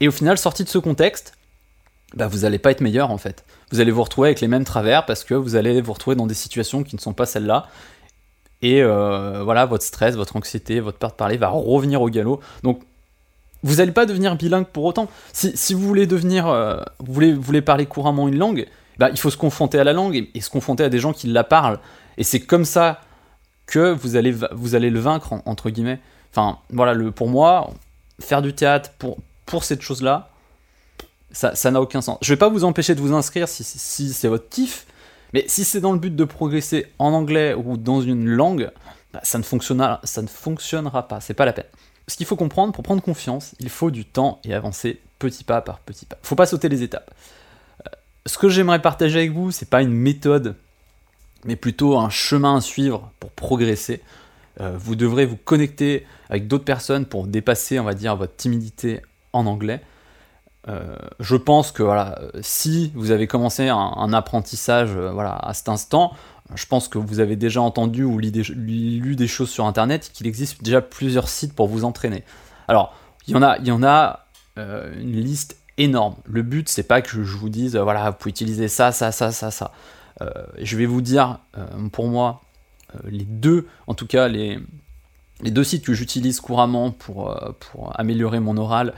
Et 0.00 0.08
au 0.08 0.10
final, 0.10 0.36
sorti 0.36 0.62
de 0.62 0.68
ce 0.68 0.78
contexte, 0.78 1.32
bah, 2.14 2.26
vous 2.28 2.40
n'allez 2.40 2.58
pas 2.58 2.70
être 2.70 2.82
meilleur 2.82 3.10
en 3.10 3.18
fait. 3.18 3.44
Vous 3.70 3.80
allez 3.80 3.90
vous 3.90 4.02
retrouver 4.02 4.28
avec 4.28 4.40
les 4.40 4.48
mêmes 4.48 4.64
travers 4.64 5.04
parce 5.06 5.24
que 5.24 5.34
vous 5.34 5.56
allez 5.56 5.80
vous 5.80 5.92
retrouver 5.92 6.16
dans 6.16 6.26
des 6.26 6.34
situations 6.34 6.82
qui 6.82 6.94
ne 6.94 7.00
sont 7.00 7.12
pas 7.14 7.26
celles-là. 7.26 7.66
Et 8.62 8.82
euh, 8.82 9.42
voilà, 9.44 9.66
votre 9.66 9.84
stress, 9.84 10.16
votre 10.16 10.36
anxiété, 10.36 10.80
votre 10.80 10.98
peur 10.98 11.10
de 11.10 11.16
parler 11.16 11.36
va 11.36 11.48
revenir 11.48 12.02
au 12.02 12.08
galop. 12.08 12.40
Donc, 12.62 12.80
vous 13.62 13.76
n'allez 13.76 13.92
pas 13.92 14.06
devenir 14.06 14.36
bilingue 14.36 14.66
pour 14.66 14.84
autant. 14.84 15.08
Si, 15.32 15.74
vous 15.74 15.80
voulez 15.80 16.06
devenir, 16.06 16.46
euh, 16.48 16.80
vous, 17.00 17.40
voulez, 17.40 17.62
parler 17.62 17.86
couramment 17.86 18.28
une 18.28 18.38
langue, 18.38 18.66
bah, 18.98 19.10
il 19.10 19.18
faut 19.18 19.30
se 19.30 19.36
confronter 19.36 19.78
à 19.78 19.84
la 19.84 19.92
langue 19.92 20.28
et, 20.34 20.40
se 20.40 20.50
confronter 20.50 20.84
à 20.84 20.88
des 20.88 20.98
gens 20.98 21.12
qui 21.12 21.28
la 21.28 21.44
parlent. 21.44 21.78
Et 22.16 22.24
c'est 22.24 22.40
comme 22.40 22.64
ça 22.64 23.00
que 23.66 23.92
vous 23.92 24.16
allez, 24.16 24.34
vous 24.52 24.74
allez 24.74 24.90
le 24.90 25.00
vaincre, 25.00 25.34
entre 25.44 25.70
guillemets. 25.70 26.00
Enfin, 26.32 26.58
voilà, 26.70 26.94
pour 27.12 27.28
moi, 27.28 27.70
faire 28.20 28.42
du 28.42 28.54
théâtre 28.54 28.90
pour, 28.98 29.18
pour 29.46 29.64
cette 29.64 29.82
chose-là, 29.82 30.30
ça 31.30 31.70
n'a 31.70 31.80
aucun 31.80 32.00
sens. 32.00 32.18
Je 32.22 32.32
vais 32.32 32.38
pas 32.38 32.48
vous 32.48 32.64
empêcher 32.64 32.94
de 32.94 33.00
vous 33.00 33.12
inscrire 33.12 33.48
si, 33.48 33.62
si, 33.62 34.12
c'est 34.12 34.28
votre 34.28 34.48
kiff, 34.48 34.86
mais 35.32 35.44
si 35.48 35.64
c'est 35.64 35.80
dans 35.80 35.92
le 35.92 35.98
but 35.98 36.14
de 36.14 36.24
progresser 36.24 36.86
en 36.98 37.12
anglais 37.12 37.54
ou 37.54 37.76
dans 37.76 38.00
une 38.00 38.26
langue, 38.26 38.70
bah, 39.12 39.20
ça, 39.22 39.38
ne 39.38 39.42
fonctionnera, 39.42 40.00
ça 40.04 40.22
ne 40.22 40.26
fonctionnera 40.26 41.08
pas, 41.08 41.20
c'est 41.20 41.34
pas 41.34 41.44
la 41.44 41.52
peine. 41.52 41.66
Ce 42.06 42.16
qu'il 42.16 42.26
faut 42.26 42.36
comprendre, 42.36 42.72
pour 42.72 42.82
prendre 42.82 43.02
confiance, 43.02 43.54
il 43.60 43.68
faut 43.68 43.90
du 43.90 44.04
temps 44.04 44.40
et 44.44 44.54
avancer 44.54 45.00
petit 45.18 45.44
pas 45.44 45.60
par 45.60 45.80
petit 45.80 46.06
pas. 46.06 46.18
Faut 46.22 46.36
pas 46.36 46.46
sauter 46.46 46.68
les 46.68 46.82
étapes. 46.82 47.10
Euh, 47.86 47.90
ce 48.26 48.38
que 48.38 48.48
j'aimerais 48.48 48.80
partager 48.80 49.18
avec 49.18 49.32
vous, 49.32 49.50
c'est 49.50 49.68
pas 49.68 49.82
une 49.82 49.92
méthode, 49.92 50.56
mais 51.44 51.56
plutôt 51.56 51.98
un 51.98 52.10
chemin 52.10 52.56
à 52.56 52.60
suivre 52.60 53.12
pour 53.20 53.30
progresser. 53.30 54.02
Euh, 54.60 54.76
vous 54.78 54.96
devrez 54.96 55.26
vous 55.26 55.36
connecter 55.36 56.06
avec 56.30 56.48
d'autres 56.48 56.64
personnes 56.64 57.04
pour 57.04 57.26
dépasser, 57.26 57.78
on 57.78 57.84
va 57.84 57.94
dire, 57.94 58.16
votre 58.16 58.36
timidité 58.36 59.02
en 59.32 59.46
anglais. 59.46 59.82
Euh, 60.68 60.96
je 61.20 61.36
pense 61.36 61.72
que 61.72 61.82
voilà, 61.82 62.18
si 62.42 62.92
vous 62.94 63.10
avez 63.10 63.26
commencé 63.26 63.68
un, 63.68 64.12
apprentissage 64.12 64.90
euh, 64.94 65.10
voilà, 65.12 65.34
à 65.36 65.54
cet 65.54 65.68
instant, 65.68 66.12
je 66.54 66.66
pense 66.66 66.88
que 66.88 66.98
vous 66.98 67.20
avez 67.20 67.36
déjà 67.36 67.62
entendu 67.62 68.04
ou 68.04 68.18
lu 68.18 68.30
des, 68.30 69.26
choses 69.26 69.50
sur 69.50 69.66
Internet, 69.66 70.10
qu'il 70.12 70.26
existe 70.26 70.62
déjà 70.62 70.80
plusieurs 70.80 71.28
sites 71.28 71.54
pour 71.54 71.68
vous 71.68 71.84
entraîner. 71.84 72.22
Alors, 72.68 72.94
il 73.26 73.34
y 73.34 73.36
en 73.36 73.42
a, 73.42 73.58
y 73.58 73.70
en 73.70 73.82
a 73.82 74.26
une 74.56 75.12
liste 75.12 75.58
énorme. 75.76 76.16
Le 76.24 76.42
but, 76.42 76.68
c'est 76.68 76.82
pas 76.82 77.02
que 77.02 77.22
je 77.22 77.36
vous 77.36 77.50
dise, 77.50 77.76
voilà, 77.76 78.10
vous 78.10 78.16
pouvez 78.16 78.30
utiliser 78.30 78.68
ça, 78.68 78.92
ça, 78.92 79.12
ça, 79.12 79.30
ça, 79.30 79.50
ça. 79.50 79.72
je 80.58 80.76
vais 80.76 80.86
vous 80.86 81.02
dire, 81.02 81.38
pour 81.92 82.08
moi, 82.08 82.40
les 83.04 83.24
deux, 83.24 83.68
en 83.86 83.92
tout 83.92 84.06
cas, 84.06 84.26
les, 84.26 84.58
les 85.42 85.50
deux 85.50 85.64
sites 85.64 85.84
que 85.84 85.92
j'utilise 85.92 86.40
couramment 86.40 86.90
pour, 86.90 87.38
pour 87.60 87.92
améliorer 88.00 88.40
mon 88.40 88.56
oral, 88.56 88.94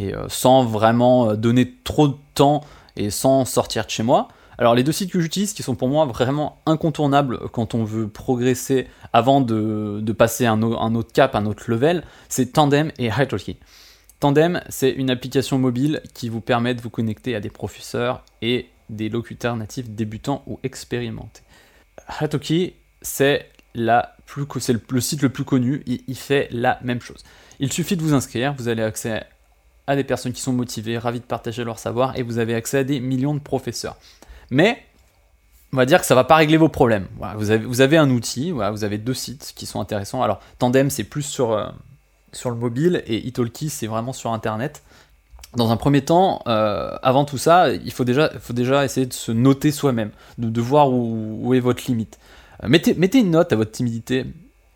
euh, 0.00 0.26
sans 0.28 0.64
vraiment 0.64 1.30
euh, 1.30 1.36
donner 1.36 1.74
trop 1.84 2.08
de 2.08 2.16
temps 2.34 2.62
et 2.96 3.10
sans 3.10 3.44
sortir 3.44 3.84
de 3.84 3.90
chez 3.90 4.02
moi. 4.02 4.28
Alors 4.58 4.74
les 4.74 4.82
deux 4.82 4.92
sites 4.92 5.10
que 5.10 5.20
j'utilise 5.20 5.52
qui 5.52 5.62
sont 5.62 5.74
pour 5.74 5.88
moi 5.88 6.06
vraiment 6.06 6.60
incontournables 6.66 7.48
quand 7.50 7.74
on 7.74 7.84
veut 7.84 8.08
progresser 8.08 8.86
avant 9.12 9.40
de, 9.40 10.12
passer 10.16 10.46
un, 10.46 10.62
autre 10.62 11.12
cap, 11.12 11.34
un 11.34 11.46
autre 11.46 11.64
level, 11.68 12.04
c'est 12.28 12.52
Tandem 12.52 12.92
et 12.98 13.06
Italki. 13.06 13.56
Tandem, 14.20 14.60
c'est 14.68 14.90
une 14.90 15.10
application 15.10 15.58
mobile 15.58 16.00
qui 16.14 16.28
vous 16.28 16.40
permet 16.40 16.74
de 16.74 16.80
vous 16.80 16.90
connecter 16.90 17.34
à 17.34 17.40
des 17.40 17.50
professeurs 17.50 18.24
et 18.42 18.68
des 18.90 19.08
locuteurs 19.08 19.56
natifs 19.56 19.90
débutants 19.90 20.42
ou 20.46 20.60
expérimentés. 20.62 21.42
Italki, 22.20 22.74
c'est 23.02 23.50
le, 23.74 24.02
site 25.00 25.22
le 25.22 25.28
plus 25.28 25.44
connu, 25.44 25.82
il, 25.86 26.16
fait 26.16 26.48
la 26.52 26.78
même 26.82 27.00
chose. 27.00 27.24
Il 27.58 27.72
suffit 27.72 27.96
de 27.96 28.02
vous 28.02 28.14
inscrire, 28.14 28.54
vous 28.56 28.68
avez 28.68 28.82
accès 28.82 29.26
à 29.86 29.96
des 29.96 30.04
personnes 30.04 30.32
qui 30.32 30.40
sont 30.40 30.52
motivées, 30.52 30.98
ravies 30.98 31.20
de 31.20 31.24
partager 31.24 31.64
leur 31.64 31.78
savoir, 31.78 32.16
et 32.18 32.22
vous 32.22 32.38
avez 32.38 32.54
accès 32.54 32.78
à 32.78 32.84
des 32.84 33.00
millions 33.00 33.34
de 33.34 33.40
professeurs. 33.40 33.96
Mais, 34.50 34.78
on 35.72 35.76
va 35.76 35.86
dire 35.86 36.00
que 36.00 36.06
ça 36.06 36.14
va 36.14 36.24
pas 36.24 36.36
régler 36.36 36.56
vos 36.56 36.68
problèmes. 36.68 37.06
vous, 37.36 37.80
avez, 37.80 37.96
un 37.96 38.10
outil, 38.10 38.52
vous 38.52 38.84
avez 38.84 38.98
deux 38.98 39.14
sites 39.14 39.52
qui 39.56 39.66
sont 39.66 39.80
intéressants. 39.80 40.22
Alors, 40.22 40.40
Tandem, 40.58 40.90
c'est 40.90 41.04
plus 41.04 41.22
sur, 41.22 41.52
euh, 41.52 41.66
le 42.44 42.54
mobile, 42.54 43.02
et 43.06 43.26
Italki, 43.26 43.68
c'est 43.68 43.86
vraiment 43.86 44.12
sur 44.12 44.32
Internet. 44.32 44.82
Dans 45.56 45.70
un 45.70 45.76
premier 45.76 46.04
temps, 46.04 46.42
euh, 46.48 46.96
avant 47.02 47.24
tout 47.24 47.38
ça, 47.38 47.72
il 47.72 47.92
faut 47.92 48.04
déjà, 48.04 48.84
essayer 48.84 49.06
de 49.06 49.12
se 49.12 49.32
noter 49.32 49.70
soi-même, 49.70 50.10
de, 50.38 50.60
voir 50.60 50.90
où, 50.90 51.54
est 51.54 51.60
votre 51.60 51.84
limite. 51.86 52.18
Euh, 52.62 52.68
mettez 52.68 53.18
une 53.18 53.30
note 53.30 53.52
à 53.52 53.56
votre 53.56 53.70
timidité, 53.70 54.26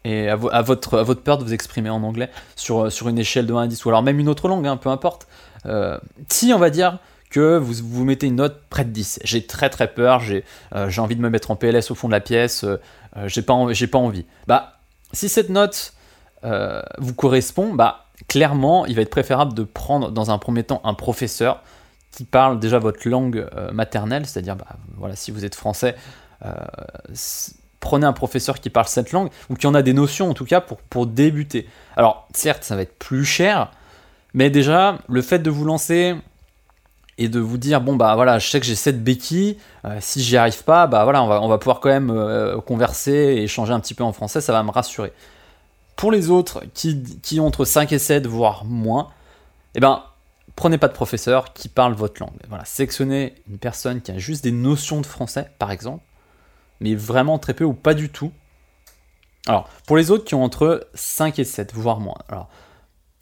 et 0.04 0.28
à, 0.28 0.36
votre, 0.36 0.98
à 0.98 1.02
votre 1.02 1.22
peur 1.22 1.38
de 1.38 1.44
vous 1.44 1.52
exprimer 1.52 1.90
en 1.90 2.02
anglais 2.02 2.30
sur, 2.56 2.90
sur 2.90 3.08
une 3.08 3.18
échelle 3.18 3.46
de 3.46 3.54
1 3.54 3.62
à 3.62 3.66
10, 3.66 3.84
ou 3.84 3.88
alors 3.88 4.02
même 4.02 4.18
une 4.18 4.28
autre 4.28 4.48
langue, 4.48 4.66
hein, 4.66 4.76
peu 4.76 4.88
importe. 4.88 5.26
Euh, 5.66 5.98
si 6.28 6.52
on 6.52 6.58
va 6.58 6.70
dire 6.70 6.98
que 7.30 7.58
vous, 7.58 7.74
vous 7.84 8.04
mettez 8.04 8.26
une 8.26 8.36
note 8.36 8.62
près 8.70 8.84
de 8.84 8.90
10, 8.90 9.20
j'ai 9.24 9.46
très 9.46 9.68
très 9.70 9.88
peur, 9.88 10.20
j'ai 10.20 10.44
euh, 10.74 10.90
envie 10.98 11.16
de 11.16 11.20
me 11.20 11.28
mettre 11.28 11.50
en 11.50 11.56
PLS 11.56 11.90
au 11.90 11.94
fond 11.94 12.08
de 12.08 12.12
la 12.12 12.20
pièce, 12.20 12.64
euh, 12.64 12.78
j'ai 13.26 13.42
pas, 13.42 13.54
pas 13.90 13.98
envie. 13.98 14.24
Bah, 14.46 14.78
si 15.12 15.28
cette 15.28 15.50
note 15.50 15.94
vous 16.98 17.14
correspond, 17.14 17.74
bah, 17.74 18.06
clairement, 18.28 18.86
il 18.86 18.94
va 18.94 19.02
être 19.02 19.10
préférable 19.10 19.54
de 19.54 19.64
prendre 19.64 20.12
dans 20.12 20.30
un 20.30 20.38
premier 20.38 20.62
temps 20.62 20.80
un 20.84 20.94
professeur 20.94 21.62
qui 22.12 22.24
parle 22.24 22.60
déjà 22.60 22.78
votre 22.78 23.06
langue 23.08 23.48
maternelle, 23.72 24.24
c'est-à-dire, 24.24 24.54
bah, 24.54 24.66
voilà, 24.96 25.16
si 25.16 25.32
vous 25.32 25.44
êtes 25.44 25.56
français, 25.56 25.96
prenez 27.80 28.06
un 28.06 28.12
professeur 28.12 28.61
qui 28.61 28.70
parle 28.70 28.87
cette 28.87 29.12
langue, 29.12 29.30
ou 29.50 29.54
qui 29.54 29.66
en 29.66 29.75
a 29.75 29.82
des 29.82 29.92
notions 29.92 30.30
en 30.30 30.35
tout 30.35 30.44
cas 30.44 30.61
pour, 30.61 30.78
pour 30.78 31.06
débuter. 31.06 31.68
Alors 31.97 32.28
certes, 32.35 32.64
ça 32.64 32.76
va 32.76 32.82
être 32.82 32.99
plus 32.99 33.25
cher, 33.25 33.70
mais 34.35 34.50
déjà, 34.50 34.99
le 35.08 35.23
fait 35.23 35.38
de 35.38 35.50
vous 35.50 35.64
lancer 35.64 36.14
et 37.18 37.28
de 37.28 37.40
vous 37.40 37.58
dire, 37.58 37.80
bon 37.80 37.97
bah 37.97 38.14
voilà, 38.14 38.38
je 38.38 38.49
sais 38.49 38.61
que 38.61 38.66
j'ai 38.66 38.76
cette 38.76 39.02
béquille, 39.02 39.58
euh, 39.85 39.99
si 40.00 40.23
j'y 40.23 40.37
arrive 40.37 40.62
pas, 40.62 40.87
bah 40.87 41.02
voilà, 41.04 41.23
on 41.23 41.26
va, 41.26 41.42
on 41.42 41.49
va 41.49 41.58
pouvoir 41.58 41.80
quand 41.80 41.88
même 41.88 42.11
euh, 42.11 42.61
converser 42.61 43.11
et 43.11 43.42
échanger 43.42 43.73
un 43.73 43.80
petit 43.80 43.94
peu 43.94 44.04
en 44.04 44.12
français, 44.12 44.40
ça 44.40 44.52
va 44.52 44.62
me 44.62 44.70
rassurer. 44.70 45.12
Pour 45.97 46.12
les 46.12 46.30
autres 46.30 46.62
qui, 46.75 47.02
qui 47.23 47.40
ont 47.40 47.47
entre 47.47 47.64
5 47.64 47.90
et 47.92 47.99
7, 47.99 48.26
voire 48.28 48.64
moins, 48.64 49.08
eh 49.75 49.80
ben, 49.80 50.04
prenez 50.54 50.78
pas 50.78 50.87
de 50.87 50.92
professeur 50.92 51.52
qui 51.52 51.68
parle 51.68 51.94
votre 51.94 52.20
langue. 52.20 52.38
Voilà, 52.49 52.64
sélectionnez 52.64 53.35
une 53.50 53.58
personne 53.58 54.00
qui 54.00 54.12
a 54.12 54.18
juste 54.18 54.44
des 54.44 54.52
notions 54.52 55.00
de 55.00 55.06
français, 55.06 55.50
par 55.58 55.73
exemple, 55.73 56.04
mais 56.80 56.94
vraiment 56.94 57.38
très 57.38 57.54
peu 57.54 57.64
ou 57.64 57.75
pas 57.75 57.94
du 57.94 58.11
tout. 58.11 58.32
Alors, 59.47 59.68
pour 59.87 59.97
les 59.97 60.11
autres 60.11 60.25
qui 60.25 60.35
ont 60.35 60.44
entre 60.44 60.88
5 60.94 61.38
et 61.38 61.44
7, 61.44 61.75
voire 61.75 62.00
moins. 62.00 62.18
Alors, 62.28 62.49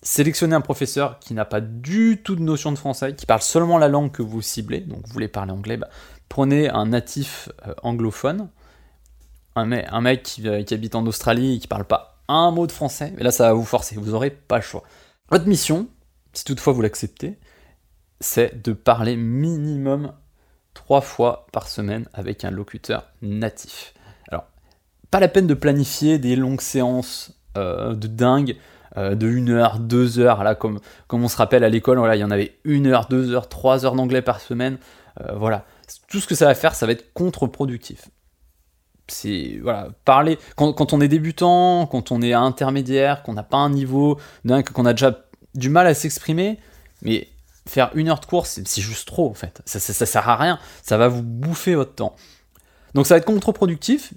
sélectionnez 0.02 0.54
un 0.54 0.60
professeur 0.60 1.18
qui 1.18 1.34
n'a 1.34 1.44
pas 1.44 1.60
du 1.60 2.20
tout 2.22 2.36
de 2.36 2.42
notion 2.42 2.72
de 2.72 2.78
français, 2.78 3.14
qui 3.14 3.26
parle 3.26 3.42
seulement 3.42 3.78
la 3.78 3.88
langue 3.88 4.10
que 4.10 4.22
vous 4.22 4.42
ciblez, 4.42 4.80
donc 4.80 5.06
vous 5.06 5.12
voulez 5.12 5.28
parler 5.28 5.52
anglais, 5.52 5.76
bah, 5.76 5.88
prenez 6.28 6.68
un 6.68 6.86
natif 6.86 7.48
euh, 7.66 7.74
anglophone, 7.82 8.48
un, 9.54 9.64
mec, 9.64 10.22
qui, 10.22 10.42
qui, 10.64 10.74
habite 10.74 10.94
en 10.94 11.06
Australie 11.06 11.54
et 11.54 11.58
qui 11.58 11.66
parle 11.66 11.86
pas 11.86 12.22
un 12.28 12.50
mot 12.50 12.66
de 12.66 12.72
français, 12.72 13.14
mais 13.16 13.22
là 13.22 13.30
ça 13.30 13.44
va 13.44 13.52
vous 13.54 13.64
forcer, 13.64 13.96
vous 13.96 14.10
n'aurez 14.10 14.30
pas 14.30 14.56
le 14.56 14.62
choix. 14.62 14.82
Votre 15.30 15.46
mission, 15.46 15.88
si 16.34 16.44
toutefois 16.44 16.72
vous 16.72 16.82
l'acceptez, 16.82 17.38
c'est 18.20 18.62
de 18.62 18.72
parler 18.72 19.16
minimum 19.16 20.12
trois 20.76 21.00
fois 21.00 21.46
par 21.52 21.68
semaine 21.68 22.06
avec 22.12 22.44
un 22.44 22.50
locuteur 22.50 23.06
natif. 23.22 23.94
Alors, 24.28 24.44
pas 25.10 25.20
la 25.20 25.28
peine 25.28 25.46
de 25.46 25.54
planifier 25.54 26.18
des 26.18 26.36
longues 26.36 26.60
séances 26.60 27.32
euh, 27.56 27.94
de 27.94 28.06
dingue, 28.06 28.56
euh, 28.98 29.14
de 29.14 29.26
1 29.26 29.48
heure, 29.48 29.78
2 29.78 30.18
heures, 30.18 30.44
là, 30.44 30.54
comme, 30.54 30.80
comme 31.06 31.24
on 31.24 31.28
se 31.28 31.36
rappelle 31.38 31.64
à 31.64 31.70
l'école, 31.70 31.98
voilà, 31.98 32.14
il 32.14 32.20
y 32.20 32.24
en 32.24 32.30
avait 32.30 32.58
1 32.66 32.84
heure, 32.84 33.08
2 33.08 33.32
heures, 33.32 33.48
3 33.48 33.86
heures 33.86 33.94
d'anglais 33.94 34.20
par 34.20 34.40
semaine. 34.40 34.76
Euh, 35.22 35.32
voilà, 35.34 35.64
tout 36.08 36.20
ce 36.20 36.26
que 36.26 36.34
ça 36.34 36.44
va 36.44 36.54
faire, 36.54 36.74
ça 36.74 36.84
va 36.84 36.92
être 36.92 37.14
contre-productif. 37.14 38.10
C'est 39.08 39.58
voilà, 39.62 39.88
parler 40.04 40.38
quand, 40.56 40.74
quand, 40.74 40.92
on 40.92 41.00
est 41.00 41.08
débutant, 41.08 41.86
quand 41.86 42.12
on 42.12 42.20
est 42.20 42.34
intermédiaire, 42.34 43.22
qu'on 43.22 43.32
n'a 43.32 43.44
pas 43.44 43.58
un 43.58 43.70
niveau 43.70 44.18
qu'on 44.74 44.84
a 44.84 44.92
déjà 44.92 45.24
du 45.54 45.70
mal 45.70 45.86
à 45.86 45.94
s'exprimer, 45.94 46.58
mais 47.02 47.28
faire 47.68 47.90
une 47.94 48.08
heure 48.08 48.20
de 48.20 48.26
course, 48.26 48.60
c'est 48.64 48.82
juste 48.82 49.08
trop 49.08 49.28
en 49.28 49.34
fait. 49.34 49.62
Ça, 49.64 49.80
ça, 49.80 50.06
sert 50.06 50.28
à 50.28 50.36
rien. 50.36 50.58
Ça 50.82 50.96
va 50.96 51.08
vous 51.08 51.22
bouffer 51.22 51.74
votre 51.74 51.94
temps. 51.94 52.14
Donc 52.94 53.06
ça 53.06 53.14
va 53.14 53.18
être 53.18 53.26
contre-productif. 53.26 54.12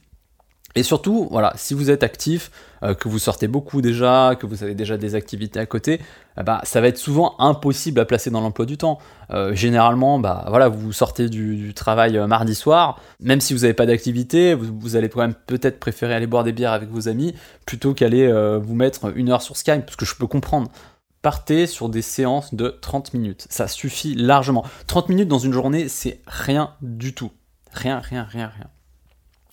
Et 0.75 0.83
surtout, 0.83 1.27
voilà, 1.31 1.51
si 1.55 1.73
vous 1.73 1.89
êtes 1.89 2.03
actif, 2.03 2.51
euh, 2.83 2.93
que 2.93 3.09
vous 3.09 3.17
sortez 3.17 3.47
beaucoup 3.47 3.81
déjà, 3.81 4.35
que 4.39 4.45
vous 4.45 4.63
avez 4.63 4.75
déjà 4.75 4.97
des 4.97 5.15
activités 5.15 5.59
à 5.59 5.65
côté, 5.65 5.99
bah, 6.37 6.61
ça 6.63 6.79
va 6.79 6.87
être 6.87 6.99
souvent 6.99 7.35
impossible 7.39 7.99
à 7.99 8.05
placer 8.05 8.29
dans 8.29 8.39
l'emploi 8.39 8.67
du 8.67 8.77
temps. 8.77 8.99
Euh, 9.31 9.53
généralement, 9.55 10.19
bah, 10.19 10.45
voilà, 10.47 10.69
vous 10.69 10.93
sortez 10.93 11.27
du, 11.27 11.73
travail 11.73 12.17
euh, 12.17 12.27
mardi 12.27 12.53
soir, 12.53 13.01
même 13.19 13.41
si 13.41 13.53
vous 13.53 13.61
n'avez 13.61 13.73
pas 13.73 13.87
d'activité, 13.87 14.53
vous, 14.53 14.67
vous, 14.79 14.95
allez 14.95 15.09
quand 15.09 15.21
même 15.21 15.33
peut-être 15.33 15.79
préférer 15.79 16.13
aller 16.13 16.27
boire 16.27 16.43
des 16.43 16.51
bières 16.51 16.73
avec 16.73 16.89
vos 16.89 17.09
amis 17.09 17.33
plutôt 17.65 17.95
qu'aller 17.95 18.31
vous 18.61 18.75
mettre 18.75 19.11
une 19.15 19.29
heure 19.29 19.41
sur 19.41 19.57
Skype, 19.57 19.85
parce 19.85 19.95
que 19.95 20.05
je 20.05 20.15
peux 20.15 20.27
comprendre 20.27 20.71
partez 21.21 21.67
sur 21.67 21.89
des 21.89 22.01
séances 22.01 22.53
de 22.53 22.77
30 22.81 23.13
minutes. 23.13 23.47
Ça 23.49 23.67
suffit 23.67 24.15
largement. 24.15 24.65
30 24.87 25.09
minutes 25.09 25.27
dans 25.27 25.39
une 25.39 25.53
journée, 25.53 25.89
c'est 25.89 26.21
rien 26.27 26.73
du 26.81 27.13
tout. 27.13 27.31
Rien, 27.71 27.99
rien, 27.99 28.23
rien, 28.23 28.51
rien. 28.55 28.67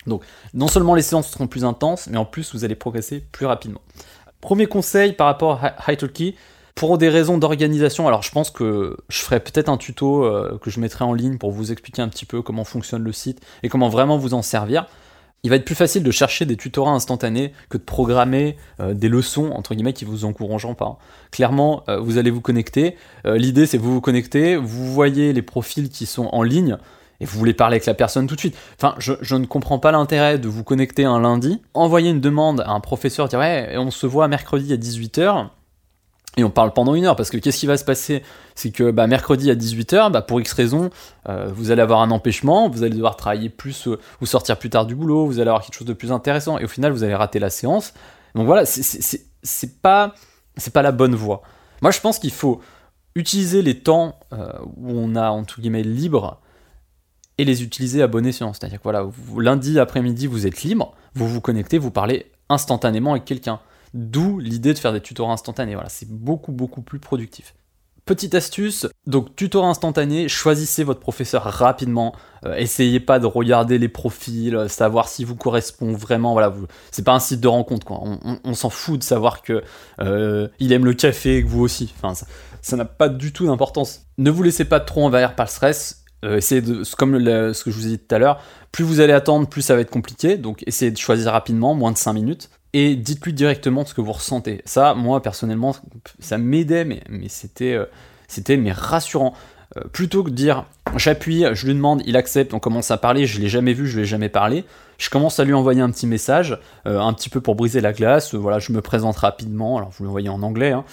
Donc, 0.05 0.23
non 0.53 0.67
seulement 0.67 0.95
les 0.95 1.01
séances 1.01 1.29
seront 1.29 1.47
plus 1.47 1.65
intenses, 1.65 2.07
mais 2.07 2.17
en 2.17 2.25
plus, 2.25 2.53
vous 2.53 2.63
allez 2.63 2.75
progresser 2.75 3.19
plus 3.19 3.45
rapidement. 3.45 3.81
Premier 4.39 4.67
conseil 4.67 5.13
par 5.13 5.27
rapport 5.27 5.59
à 5.63 5.91
Italki, 5.91 6.35
pour 6.77 6.99
des 6.99 7.09
raisons 7.09 7.39
d'organisation, 7.39 8.07
alors 8.07 8.21
je 8.21 8.31
pense 8.31 8.51
que 8.51 8.97
je 9.09 9.19
ferai 9.19 9.39
peut-être 9.39 9.67
un 9.67 9.77
tuto 9.77 10.23
euh, 10.23 10.59
que 10.61 10.69
je 10.69 10.79
mettrai 10.79 11.03
en 11.03 11.13
ligne 11.13 11.39
pour 11.39 11.51
vous 11.51 11.71
expliquer 11.71 12.03
un 12.03 12.07
petit 12.07 12.25
peu 12.25 12.43
comment 12.43 12.63
fonctionne 12.63 13.03
le 13.03 13.11
site 13.11 13.41
et 13.63 13.69
comment 13.69 13.89
vraiment 13.89 14.19
vous 14.19 14.35
en 14.35 14.43
servir 14.43 14.85
il 15.43 15.49
va 15.49 15.55
être 15.55 15.65
plus 15.65 15.75
facile 15.75 16.03
de 16.03 16.11
chercher 16.11 16.45
des 16.45 16.57
tutorats 16.57 16.91
instantanés 16.91 17.53
que 17.69 17.77
de 17.77 17.83
programmer 17.83 18.57
euh, 18.79 18.93
des 18.93 19.07
leçons 19.07 19.51
entre 19.51 19.75
guillemets 19.75 19.93
qui 19.93 20.05
vous 20.05 20.25
encourageront 20.25 20.75
pas. 20.75 20.97
Clairement, 21.31 21.83
euh, 21.89 21.99
vous 21.99 22.17
allez 22.17 22.31
vous 22.31 22.41
connecter. 22.41 22.97
Euh, 23.25 23.37
l'idée, 23.37 23.65
c'est 23.65 23.77
vous 23.77 23.93
vous 23.93 24.01
connectez, 24.01 24.55
vous 24.55 24.91
voyez 24.91 25.33
les 25.33 25.41
profils 25.41 25.89
qui 25.89 26.05
sont 26.05 26.29
en 26.31 26.43
ligne 26.43 26.77
et 27.19 27.25
vous 27.25 27.37
voulez 27.37 27.53
parler 27.53 27.75
avec 27.75 27.85
la 27.85 27.93
personne 27.93 28.27
tout 28.27 28.35
de 28.35 28.39
suite. 28.39 28.57
Enfin, 28.77 28.95
je, 28.99 29.35
ne 29.35 29.45
comprends 29.45 29.79
pas 29.79 29.91
l'intérêt 29.91 30.37
de 30.37 30.47
vous 30.47 30.63
connecter 30.63 31.05
un 31.05 31.19
lundi, 31.19 31.61
envoyer 31.73 32.11
une 32.11 32.21
demande 32.21 32.61
à 32.61 32.71
un 32.71 32.79
professeur, 32.79 33.27
dire 33.27 33.39
ouais, 33.39 33.75
on 33.77 33.89
se 33.89 34.05
voit 34.05 34.27
mercredi 34.27 34.73
à 34.73 34.77
18h. 34.77 35.47
Et 36.37 36.43
on 36.43 36.51
parle 36.51 36.71
pendant 36.71 36.93
une 36.93 37.05
heure 37.05 37.15
parce 37.15 37.31
que 37.31 37.37
qu'est-ce 37.37 37.57
qui 37.57 37.65
va 37.65 37.77
se 37.77 37.83
passer? 37.83 38.23
C'est 38.53 38.69
que 38.69 38.91
bah, 38.91 39.07
mercredi 39.07 39.49
à 39.49 39.55
18h, 39.55 40.11
bah, 40.11 40.21
pour 40.21 40.39
X 40.39 40.53
raison, 40.53 40.91
euh, 41.27 41.49
vous 41.53 41.71
allez 41.71 41.81
avoir 41.81 42.01
un 42.01 42.11
empêchement, 42.11 42.69
vous 42.69 42.83
allez 42.83 42.95
devoir 42.95 43.17
travailler 43.17 43.49
plus 43.49 43.87
euh, 43.87 43.99
ou 44.21 44.27
sortir 44.27 44.57
plus 44.59 44.69
tard 44.69 44.85
du 44.85 44.95
boulot, 44.95 45.25
vous 45.25 45.39
allez 45.39 45.49
avoir 45.49 45.63
quelque 45.63 45.75
chose 45.75 45.87
de 45.87 45.93
plus 45.93 46.11
intéressant 46.11 46.59
et 46.59 46.63
au 46.63 46.67
final 46.67 46.91
vous 46.91 47.03
allez 47.03 47.15
rater 47.15 47.39
la 47.39 47.49
séance. 47.49 47.93
Donc 48.35 48.45
voilà, 48.45 48.65
c'est 48.65 49.81
pas, 49.81 50.13
pas 50.73 50.81
la 50.83 50.91
bonne 50.91 51.15
voie. 51.15 51.41
Moi 51.81 51.89
je 51.89 51.99
pense 51.99 52.19
qu'il 52.19 52.31
faut 52.31 52.61
utiliser 53.15 53.63
les 53.63 53.79
temps 53.79 54.19
euh, 54.31 54.51
où 54.77 54.91
on 54.91 55.15
a 55.15 55.31
entre 55.31 55.59
guillemets 55.59 55.81
libre 55.81 56.39
et 57.39 57.45
les 57.45 57.63
utiliser 57.63 58.03
à 58.03 58.07
bon 58.07 58.23
escient. 58.27 58.53
C'est-à-dire 58.53 58.77
que 58.77 58.83
voilà, 58.83 59.07
lundi 59.37 59.79
après-midi 59.79 60.27
vous 60.27 60.45
êtes 60.45 60.61
libre, 60.61 60.93
vous 61.15 61.27
vous 61.27 61.41
connectez, 61.41 61.79
vous 61.79 61.89
parlez 61.89 62.31
instantanément 62.47 63.11
avec 63.11 63.25
quelqu'un. 63.25 63.59
D'où 63.97 64.37
l'idée 64.37 64.75
de 64.75 64.77
faire 64.77 64.93
des 64.93 65.01
tutorats 65.01 65.33
instantanés. 65.33 65.75
C'est 65.87 66.07
beaucoup 66.07 66.51
beaucoup 66.51 66.83
plus 66.83 66.99
productif. 66.99 67.55
Petite 68.05 68.35
astuce, 68.35 68.87
donc 69.07 69.35
tutorat 69.35 69.67
instantané, 69.67 70.29
choisissez 70.29 70.83
votre 70.83 70.99
professeur 70.99 71.43
rapidement. 71.43 72.15
Euh, 72.45 72.55
essayez 72.55 72.99
pas 72.99 73.17
de 73.17 73.25
regarder 73.25 73.79
les 73.79 73.89
profils, 73.89 74.55
euh, 74.55 74.67
savoir 74.67 75.09
si 75.09 75.23
vous 75.23 75.35
correspond 75.35 75.93
vraiment. 75.93 76.33
Voilà, 76.33 76.53
c'est 76.91 77.03
pas 77.03 77.13
un 77.13 77.19
site 77.19 77.41
de 77.41 77.47
rencontre 77.47 77.87
quoi. 77.87 78.01
On, 78.43 78.53
s'en 78.53 78.69
fout 78.69 78.99
de 78.99 79.03
savoir 79.03 79.41
que 79.41 79.63
euh, 79.99 80.47
il 80.59 80.73
aime 80.73 80.85
le 80.85 80.93
café 80.93 81.43
que 81.43 81.49
vous 81.49 81.63
aussi. 81.63 81.93
Ça 82.61 82.77
n'a 82.77 82.85
pas 82.85 83.09
du 83.09 83.33
tout 83.33 83.47
d'importance. 83.47 84.03
Ne 84.19 84.29
vous 84.29 84.43
laissez 84.43 84.65
pas 84.65 84.79
trop 84.79 85.03
envahir 85.03 85.35
par 85.35 85.47
le 85.47 85.51
stress. 85.51 86.05
essayez 86.23 86.61
de, 86.61 86.83
comme 86.97 87.19
ce 87.19 87.63
que 87.63 87.71
je 87.71 87.75
vous 87.75 87.87
ai 87.87 87.89
dit 87.89 87.99
tout 87.99 88.13
à 88.13 88.19
l'heure, 88.19 88.41
plus 88.71 88.85
vous 88.85 88.99
allez 88.99 89.13
attendre, 89.13 89.49
plus 89.49 89.63
ça 89.63 89.73
va 89.73 89.81
être 89.81 89.89
compliqué. 89.89 90.37
Donc 90.37 90.63
essayez 90.67 90.91
de 90.91 90.97
choisir 90.97 91.31
rapidement, 91.31 91.73
moins 91.73 91.91
de 91.91 91.97
5 91.97 92.13
minutes 92.13 92.51
et 92.77 92.95
dites-lui 92.95 93.33
directement 93.33 93.85
ce 93.85 93.95
que 93.95 94.01
vous 94.01 94.11
ressentez. 94.11 94.61
Ça, 94.65 94.93
moi 94.93 95.23
personnellement, 95.23 95.75
ça 96.19 96.37
m'aidait, 96.37 96.85
mais, 96.85 97.01
c'était, 97.27 97.73
euh, 97.73 98.71
rassurant. 98.71 99.33
Euh, 99.75 99.81
plutôt 99.91 100.23
que 100.23 100.29
de 100.29 100.35
dire 100.35 100.65
j'appuie, 100.95 101.43
je 101.53 101.65
lui 101.65 101.73
demande, 101.73 102.03
il 102.05 102.15
accepte, 102.15 102.53
on 102.53 102.59
commence 102.59 102.91
à 102.91 102.97
parler, 102.97 103.25
je 103.25 103.41
l'ai 103.41 103.49
jamais 103.49 103.73
vu, 103.73 103.87
je 103.87 103.99
l'ai 103.99 104.05
jamais 104.05 104.29
parlé. 104.29 104.63
Je 104.99 105.09
commence 105.09 105.39
à 105.39 105.43
lui 105.43 105.53
envoyer 105.53 105.81
un 105.81 105.89
petit 105.89 106.05
message, 106.05 106.57
euh, 106.85 106.99
un 106.99 107.13
petit 107.13 107.29
peu 107.29 107.41
pour 107.41 107.55
briser 107.55 107.81
la 107.81 107.93
glace. 107.93 108.35
voilà, 108.35 108.59
je 108.59 108.71
me 108.71 108.81
présente 108.81 109.17
rapidement. 109.17 109.77
Alors 109.77 109.89
vous 109.97 110.05
l'envoyez 110.05 110.29
en 110.29 110.43
anglais 110.43 110.71
hein, 110.71 110.85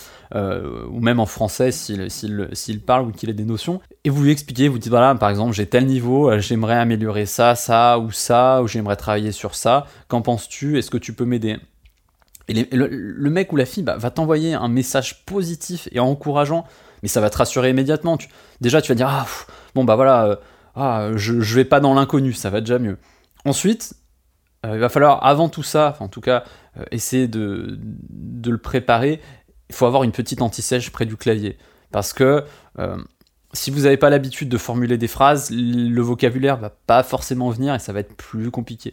ou 0.91 1.01
même 1.01 1.21
en 1.21 1.27
français 1.27 1.71
s'il, 1.71 2.11
s'il 2.11 2.81
parle 2.81 3.09
ou 3.09 3.13
qu'il 3.13 3.29
ait 3.29 3.35
des 3.35 3.45
notions. 3.45 3.83
Et 4.05 4.11
vous 4.11 4.23
lui 4.23 4.33
expliquez, 4.33 4.69
vous 4.69 4.79
dites 4.79 4.91
voilà, 4.91 5.15
par 5.17 5.29
exemple, 5.29 5.53
j'ai 5.53 5.67
tel 5.67 5.85
niveau, 5.85 6.39
j'aimerais 6.39 6.77
améliorer 6.79 7.27
ça, 7.27 7.55
ça 7.55 7.99
ou 7.99 8.11
ça, 8.11 8.63
ou 8.63 8.69
j'aimerais 8.69 8.97
travailler 8.97 9.33
sur 9.33 9.55
ça. 9.55 9.87
Qu'en 10.09 10.23
penses-tu? 10.23 10.79
Est-ce 10.79 10.91
que 10.91 10.99
tu 10.99 11.13
peux 11.13 11.27
m'aider? 11.27 11.59
Et 12.49 12.69
le, 12.73 13.31
mec 13.31 13.53
ou 13.53 13.57
la 13.57 13.65
fille 13.65 13.83
bah, 13.83 13.97
va 13.97 14.11
t'envoyer 14.11 14.55
un 14.55 14.69
message 14.69 15.25
positif 15.25 15.89
et 15.93 16.01
encourageant, 16.01 16.65
mais 17.03 17.09
ça 17.09 17.21
va 17.21 17.31
te 17.31 17.39
rassurer 17.39 17.71
immédiatement. 17.71 18.19
déjà, 18.61 18.83
tu 18.83 18.91
vas 18.93 18.95
dire 18.95 19.09
Ah, 19.09 19.27
bon, 19.75 19.85
bah 19.85 19.97
voilà, 19.97 20.27
euh, 20.27 20.37
ah, 20.75 21.11
je, 21.15 21.41
je 21.41 21.55
vais 21.55 21.65
pas 21.65 21.81
dans 21.81 21.95
l'inconnu, 21.95 22.33
ça 22.33 22.51
va 22.51 22.61
déjà 22.61 22.79
mieux. 22.79 22.99
Ensuite, 23.45 23.95
euh, 24.67 24.75
il 24.75 24.81
va 24.81 24.89
falloir, 24.89 25.25
avant 25.25 25.49
tout 25.49 25.63
ça, 25.63 25.97
en 26.01 26.09
tout 26.09 26.21
cas, 26.21 26.45
euh, 26.79 26.85
essayer 26.91 27.29
de, 27.29 27.79
de, 27.81 28.51
le 28.51 28.59
préparer. 28.59 29.21
Il 29.71 29.75
faut 29.75 29.87
avoir 29.87 30.03
une 30.03 30.13
petite 30.13 30.43
anti-sèche 30.43 30.91
près 30.91 31.07
du 31.07 31.17
clavier. 31.17 31.57
Parce 31.91 32.13
que 32.13 32.45
si 33.53 33.71
vous 33.71 33.83
n'avez 33.83 33.97
pas 33.97 34.11
l'habitude 34.11 34.49
de 34.49 34.59
formuler 34.59 34.99
des 34.99 35.07
phrases, 35.07 35.51
le 35.53 36.01
vocabulaire 36.03 36.57
va 36.57 36.71
pas 36.71 37.05
forcément 37.05 37.51
venir 37.51 37.73
et 37.73 37.79
ça 37.79 37.93
va 37.93 38.01
être 38.01 38.15
plus 38.17 38.51
compliqué. 38.51 38.93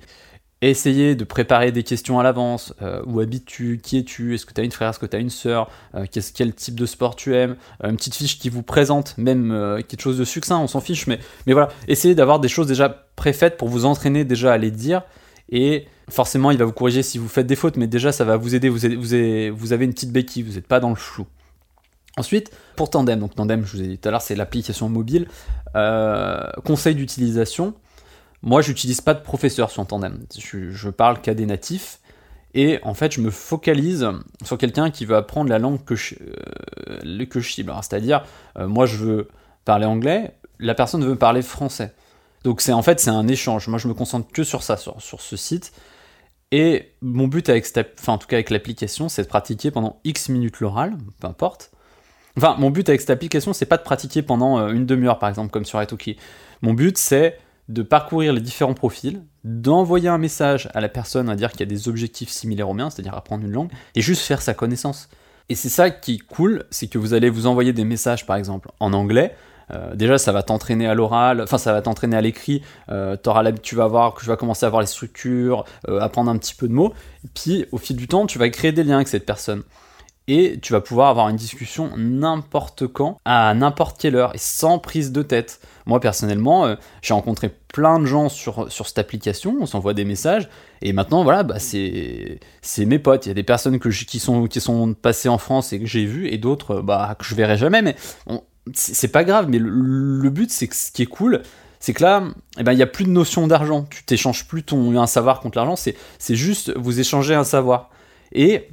Essayez 0.64 1.16
de 1.16 1.24
préparer 1.24 1.72
des 1.72 1.82
questions 1.82 2.20
à 2.20 2.24
l'avance. 2.24 2.76
Euh, 2.84 3.02
où 3.08 3.20
habites-tu? 3.20 3.80
Qui 3.82 3.98
es-tu? 3.98 4.36
Est-ce 4.36 4.46
que 4.46 4.54
tu 4.54 4.62
as 4.62 4.64
une 4.64 4.72
frère? 4.72 4.92
Est-ce 4.92 5.00
que 5.00 5.08
tu 5.08 5.16
as 5.16 5.20
une 5.20 5.32
sœur? 5.32 5.72
Euh, 5.96 6.06
Quel 6.36 6.54
type 6.54 6.80
de 6.80 6.86
sport 6.86 7.16
tu 7.16 7.36
aimes? 7.36 7.56
Euh, 7.84 7.90
Une 7.90 7.96
petite 7.96 8.14
fiche 8.14 8.38
qui 8.38 8.50
vous 8.50 8.62
présente, 8.62 9.18
même 9.18 9.82
quelque 9.88 10.02
chose 10.02 10.20
de 10.20 10.24
succinct, 10.24 10.60
on 10.60 10.68
s'en 10.68 10.80
fiche, 10.80 11.08
mais, 11.08 11.20
voilà. 11.48 11.70
Essayez 11.88 12.14
d'avoir 12.14 12.40
des 12.40 12.48
choses 12.48 12.68
déjà 12.68 12.90
préfaites 13.16 13.58
pour 13.58 13.70
vous 13.70 13.86
entraîner 13.86 14.24
déjà 14.24 14.54
à 14.54 14.58
les 14.60 14.70
dire. 14.70 15.02
Et 15.50 15.88
forcément, 16.10 16.52
il 16.52 16.60
va 16.60 16.66
vous 16.66 16.74
corriger 16.74 17.02
si 17.02 17.18
vous 17.18 17.28
faites 17.28 17.48
des 17.48 17.56
fautes, 17.56 17.78
mais 17.78 17.88
déjà, 17.88 18.12
ça 18.12 18.24
va 18.24 18.38
vous 18.38 18.54
aider. 18.54 18.70
Vous, 18.70 18.86
avez, 18.86 19.50
vous 19.50 19.74
avez 19.74 19.86
une 19.86 19.94
petite 19.94 20.12
béquille, 20.12 20.44
vous 20.44 20.54
n'êtes 20.54 20.68
pas 20.68 20.80
dans 20.80 20.90
le 20.90 20.96
flou. 20.96 21.26
Ensuite, 22.18 22.52
pour 22.76 22.92
Tandem, 22.92 23.20
donc 23.20 23.34
Tandem, 23.34 23.66
je 23.66 23.78
vous 23.78 23.82
ai 23.82 23.88
dit 23.88 23.98
tout 23.98 24.10
à 24.10 24.12
l'heure, 24.12 24.22
c'est 24.22 24.36
l'application 24.36 24.90
mobile. 24.90 25.28
conseil 26.64 26.94
d'utilisation 26.94 27.74
moi, 28.44 28.62
j'utilise 28.62 29.02
pas 29.02 29.14
de 29.14 29.22
professeur 29.22 29.70
sur 29.70 29.86
Tandem. 29.86 30.26
Je, 30.38 30.90
parle 30.90 31.22
qu'à 31.22 31.34
des 31.34 31.46
natifs. 31.46 32.00
Et 32.54 32.80
en 32.84 32.94
fait, 32.94 33.14
je 33.14 33.22
me 33.22 33.30
focalise 33.30 34.10
sur 34.44 34.58
quelqu'un 34.58 34.92
qui 34.92 35.06
veut 35.06 35.16
apprendre 35.16 35.50
la 35.50 35.60
langue 35.60 35.84
que 35.86 35.96
je, 35.96 36.16
euh, 37.06 37.26
que 37.26 37.40
je 37.40 37.52
cible. 37.52 37.74
C'est-à-dire, 37.82 38.26
euh, 38.58 38.68
moi, 38.68 38.86
je 38.86 38.98
veux 38.98 39.28
parler 39.64 39.86
anglais, 39.86 40.36
la 40.60 40.74
personne 40.74 41.06
veut 41.06 41.16
parler 41.16 41.44
français. 41.44 41.94
Donc, 42.44 42.62
c'est 42.62 42.74
en 42.74 42.82
fait, 42.82 43.00
c'est 43.00 43.12
un 43.12 43.28
échange. 43.28 43.68
Moi, 43.68 43.78
je 43.78 43.88
me 43.88 43.94
concentre 43.94 44.32
que 44.32 44.44
sur 44.44 44.64
ça, 44.64 44.76
sur, 44.76 45.02
sur 45.02 45.22
ce 45.22 45.38
site. 45.38 45.72
Et 46.52 46.92
mon 47.02 47.28
but 47.28 47.48
avec 47.48 47.66
enfin, 47.98 48.14
en 48.14 48.18
tout 48.18 48.28
cas 48.28 48.36
avec 48.36 48.50
l'application, 48.50 49.08
c'est 49.08 49.24
de 49.24 49.28
pratiquer 49.28 49.72
pendant 49.72 50.02
X 50.04 50.28
minutes 50.28 50.60
l'oral, 50.60 50.98
peu 51.22 51.28
importe. 51.28 51.72
Enfin, 52.38 52.56
mon 52.58 52.70
but 52.70 52.88
avec 52.90 53.00
cette 53.00 53.10
application, 53.10 53.54
c'est 53.54 53.66
pas 53.66 53.78
de 53.78 53.84
pratiquer 53.84 54.22
pendant 54.22 54.60
euh, 54.60 54.72
une 54.72 54.86
demi-heure, 54.86 55.20
par 55.20 55.30
exemple, 55.30 55.52
comme 55.52 55.66
sur 55.66 55.82
Italki. 55.82 56.18
Mon 56.62 56.74
but, 56.74 56.98
c'est 56.98 57.38
de 57.70 57.84
parcourir 57.84 58.34
les 58.34 58.42
différents 58.42 58.74
profils, 58.74 59.24
d'envoyer 59.44 60.10
un 60.10 60.18
message 60.18 60.70
à 60.74 60.82
la 60.82 60.90
personne 60.90 61.30
à 61.30 61.36
dire 61.36 61.52
qu'il 61.52 61.62
y 61.62 61.64
a 61.64 61.68
des 61.68 61.88
objectifs 61.88 62.30
similaires 62.30 62.70
aux 62.70 62.74
miens, 62.74 62.90
c'est-à-dire 62.90 63.16
apprendre 63.16 63.46
une 63.46 63.52
langue, 63.52 63.72
et 63.96 64.02
juste 64.02 64.24
faire 64.24 64.42
sa 64.42 64.54
connaissance. 64.54 65.10
Et 65.50 65.56
c'est 65.56 65.70
ça 65.70 65.90
qui 65.90 66.16
est 66.16 66.20
cool, 66.20 66.66
c'est 66.70 66.88
que 66.88 66.98
vous 66.98 67.14
allez 67.14 67.30
vous 67.30 67.48
envoyer 67.48 67.74
des 67.74 67.84
messages 67.84 68.26
par 68.26 68.36
exemple 68.36 68.70
en 68.80 68.94
anglais. 68.94 69.36
Euh, 69.72 69.96
déjà, 69.96 70.18
ça 70.18 70.32
va 70.32 70.44
t'entraîner 70.44 70.88
à 70.88 70.94
l'oral, 70.94 71.42
enfin 71.42 71.58
ça 71.58 71.72
va 71.74 71.82
t'entraîner 71.82 72.16
à 72.16 72.22
l'écrit. 72.22 72.62
Euh, 72.90 73.16
tu 73.62 73.76
vas 73.76 73.88
voir 73.88 74.14
que 74.14 74.24
je 74.24 74.32
vais 74.32 74.38
commencer 74.38 74.66
à 74.66 74.70
voir 74.70 74.82
les 74.82 74.88
structures, 74.88 75.66
euh, 75.88 76.00
apprendre 76.00 76.30
un 76.32 76.38
petit 76.38 76.56
peu 76.56 76.68
de 76.68 76.74
mots. 76.74 76.94
Puis, 77.34 77.66
au 77.72 77.78
fil 77.78 77.96
du 77.96 78.08
temps, 78.08 78.26
tu 78.26 78.38
vas 78.40 78.50
créer 78.50 78.72
des 78.72 78.84
liens 78.84 78.98
avec 78.98 79.08
cette 79.08 79.26
personne 79.26 79.64
et 80.28 80.60
tu 80.62 80.74
vas 80.74 80.82
pouvoir 80.82 81.10
avoir 81.10 81.30
une 81.30 81.36
discussion 81.36 81.92
n'importe 81.98 82.88
quand, 82.88 83.20
à 83.26 83.54
n'importe 83.54 84.00
quelle 84.00 84.16
heure, 84.16 84.34
et 84.36 84.40
sans 84.40 84.80
prise 84.80 85.12
de 85.12 85.22
tête. 85.24 85.60
Moi 85.86 86.00
personnellement, 86.00 86.66
euh, 86.66 86.76
j'ai 87.02 87.14
rencontré 87.14 87.50
plein 87.74 88.00
de 88.00 88.06
gens 88.06 88.30
sur, 88.30 88.72
sur 88.72 88.88
cette 88.88 89.00
application, 89.00 89.58
on 89.60 89.66
s'envoie 89.66 89.94
des 89.94 90.06
messages, 90.06 90.48
et 90.82 90.94
maintenant 90.94 91.24
voilà, 91.24 91.44
bah, 91.44 91.60
c'est 91.60 92.40
mes 92.80 93.00
potes. 93.00 93.26
Il 93.26 93.30
y 93.30 93.32
a 93.32 93.36
des 93.36 93.44
personnes 93.44 93.80
qui, 93.80 94.20
sont, 94.20 94.48
qui 94.48 94.62
sont 94.62 94.94
passées 94.94 95.30
en 95.30 95.38
France 95.38 95.74
et 95.74 95.80
que 95.80 95.86
j'ai 95.86 96.06
vues, 96.06 96.28
et 96.30 96.38
d'autres 96.38 96.82
bah, 96.82 97.16
que 97.18 97.26
je 97.26 97.36
verrai 97.36 97.58
jamais, 97.58 97.82
mais 97.82 97.96
c'est 98.74 99.08
pas 99.08 99.24
grave, 99.24 99.48
mais 99.50 99.60
le, 99.60 100.30
but, 100.30 100.52
c'est 100.52 100.68
que 100.68 100.76
ce 100.76 100.92
qui 100.92 101.02
est 101.02 101.08
cool, 101.08 101.42
c'est 101.80 101.94
que 101.94 102.04
là, 102.04 102.24
eh 102.60 102.64
ben, 102.64 102.74
il 102.74 102.76
n'y 102.76 102.84
a 102.84 102.88
plus 102.88 103.06
de 103.06 103.10
notion 103.10 103.48
d'argent. 103.48 103.88
Tu 103.90 104.04
t'échanges 104.04 104.46
plus 104.46 104.64
ton 104.64 105.00
un 105.00 105.08
savoir 105.08 105.40
contre 105.40 105.58
l'argent, 105.58 105.76
c'est 105.76 106.36
juste 106.36 106.72
vous 106.78 107.00
échanger 107.00 107.34
un 107.34 107.44
savoir. 107.44 107.90
Et 108.34 108.70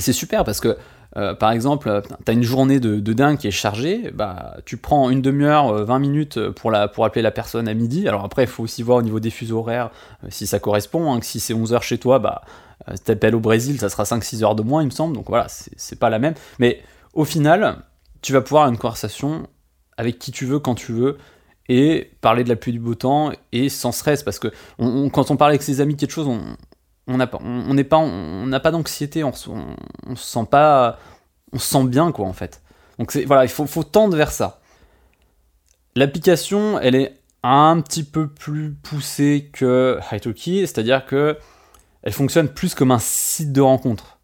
c'est 0.00 0.12
super 0.12 0.44
parce 0.44 0.60
que, 0.60 0.76
euh, 1.16 1.34
par 1.34 1.50
exemple, 1.50 2.02
tu 2.24 2.30
as 2.30 2.34
une 2.34 2.42
journée 2.42 2.80
de, 2.80 3.12
dingue 3.12 3.38
qui 3.38 3.48
est 3.48 3.52
chargée, 3.52 4.10
bah, 4.12 4.56
tu 4.64 4.76
prends 4.76 5.10
une 5.10 5.22
demi-heure, 5.22 5.84
20 5.84 5.94
euh, 5.94 5.98
minutes 5.98 6.50
pour, 6.50 6.74
appeler 6.74 7.22
la 7.22 7.30
personne 7.30 7.68
à 7.68 7.74
midi. 7.74 8.08
Alors 8.08 8.24
après, 8.24 8.44
il 8.44 8.48
faut 8.48 8.62
aussi 8.62 8.82
voir 8.82 8.98
au 8.98 9.02
niveau 9.02 9.20
des 9.20 9.30
fuseaux 9.30 9.58
horaires 9.58 9.90
euh, 10.24 10.28
si 10.30 10.46
ça 10.46 10.58
correspond. 10.58 11.12
Hein, 11.12 11.20
si 11.22 11.40
c'est 11.40 11.54
11 11.54 11.72
heures 11.72 11.82
chez 11.82 11.98
toi, 11.98 12.18
bah, 12.18 12.42
t'appelles 13.04 13.34
au 13.34 13.40
Brésil, 13.40 13.78
ça 13.78 13.88
sera 13.88 14.04
5-6 14.04 14.44
heures 14.44 14.54
de 14.54 14.62
moins, 14.62 14.82
il 14.82 14.86
me 14.86 14.90
semble. 14.90 15.14
Donc 15.14 15.26
voilà, 15.28 15.46
c'est 15.48 15.98
pas 15.98 16.10
la 16.10 16.18
même. 16.18 16.34
Mais 16.58 16.82
au 17.14 17.24
final, 17.24 17.82
tu 18.22 18.32
vas 18.32 18.40
pouvoir 18.40 18.62
avoir 18.62 18.72
une 18.72 18.78
conversation 18.78 19.48
avec 19.96 20.18
qui 20.18 20.32
tu 20.32 20.46
veux, 20.46 20.58
quand 20.58 20.74
tu 20.74 20.92
veux, 20.92 21.18
et 21.68 22.10
parler 22.20 22.42
de 22.42 22.48
la 22.48 22.56
pluie 22.56 22.72
du 22.72 22.80
beau 22.80 22.94
temps, 22.94 23.32
et 23.52 23.68
sans 23.68 23.92
stress. 23.92 24.22
Parce 24.22 24.38
que 24.38 24.48
quand 25.12 25.30
on 25.30 25.36
parle 25.36 25.50
avec 25.50 25.62
ses 25.62 25.80
amis 25.80 25.96
quelque 25.96 26.10
chose, 26.12 26.26
on, 26.26 26.56
on 27.10 27.74
n'a 27.74 28.60
pas, 28.60 28.70
d'anxiété, 28.70 29.24
on, 29.24 29.32
se 29.32 29.50
sent 30.16 30.46
pas, 30.50 30.98
on 31.52 31.58
se 31.58 31.66
sent 31.66 31.84
bien 31.84 32.12
quoi 32.12 32.26
en 32.26 32.32
fait. 32.32 32.62
Donc 32.98 33.16
voilà, 33.26 33.44
il 33.44 33.50
faut, 33.50 33.82
tendre 33.82 34.16
vers 34.16 34.30
ça. 34.30 34.60
L'application, 35.96 36.78
elle 36.78 36.94
est 36.94 37.18
un 37.42 37.80
petit 37.80 38.04
peu 38.04 38.28
plus 38.28 38.72
poussée 38.72 39.50
que 39.52 39.98
Italki, 40.12 40.60
c'est-à-dire 40.60 41.06
que 41.06 41.38
elle 42.02 42.12
fonctionne 42.12 42.48
plus 42.48 42.74
comme 42.74 42.90
un 42.90 42.98
site 42.98 43.52
de 43.52 43.60
rencontre. 43.60 44.18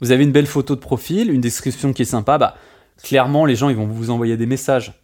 Vous 0.00 0.12
avez 0.12 0.24
une 0.24 0.32
belle 0.32 0.46
photo 0.46 0.74
de 0.76 0.80
profil, 0.80 1.30
une 1.30 1.40
description 1.40 1.92
qui 1.92 2.02
est 2.02 2.06
sympa, 2.06 2.38
bah 2.38 2.56
clairement 3.02 3.44
les 3.44 3.54
gens 3.54 3.68
ils 3.68 3.76
vont 3.76 3.86
vous 3.86 4.10
envoyer 4.10 4.36
des 4.36 4.46
messages 4.46 5.00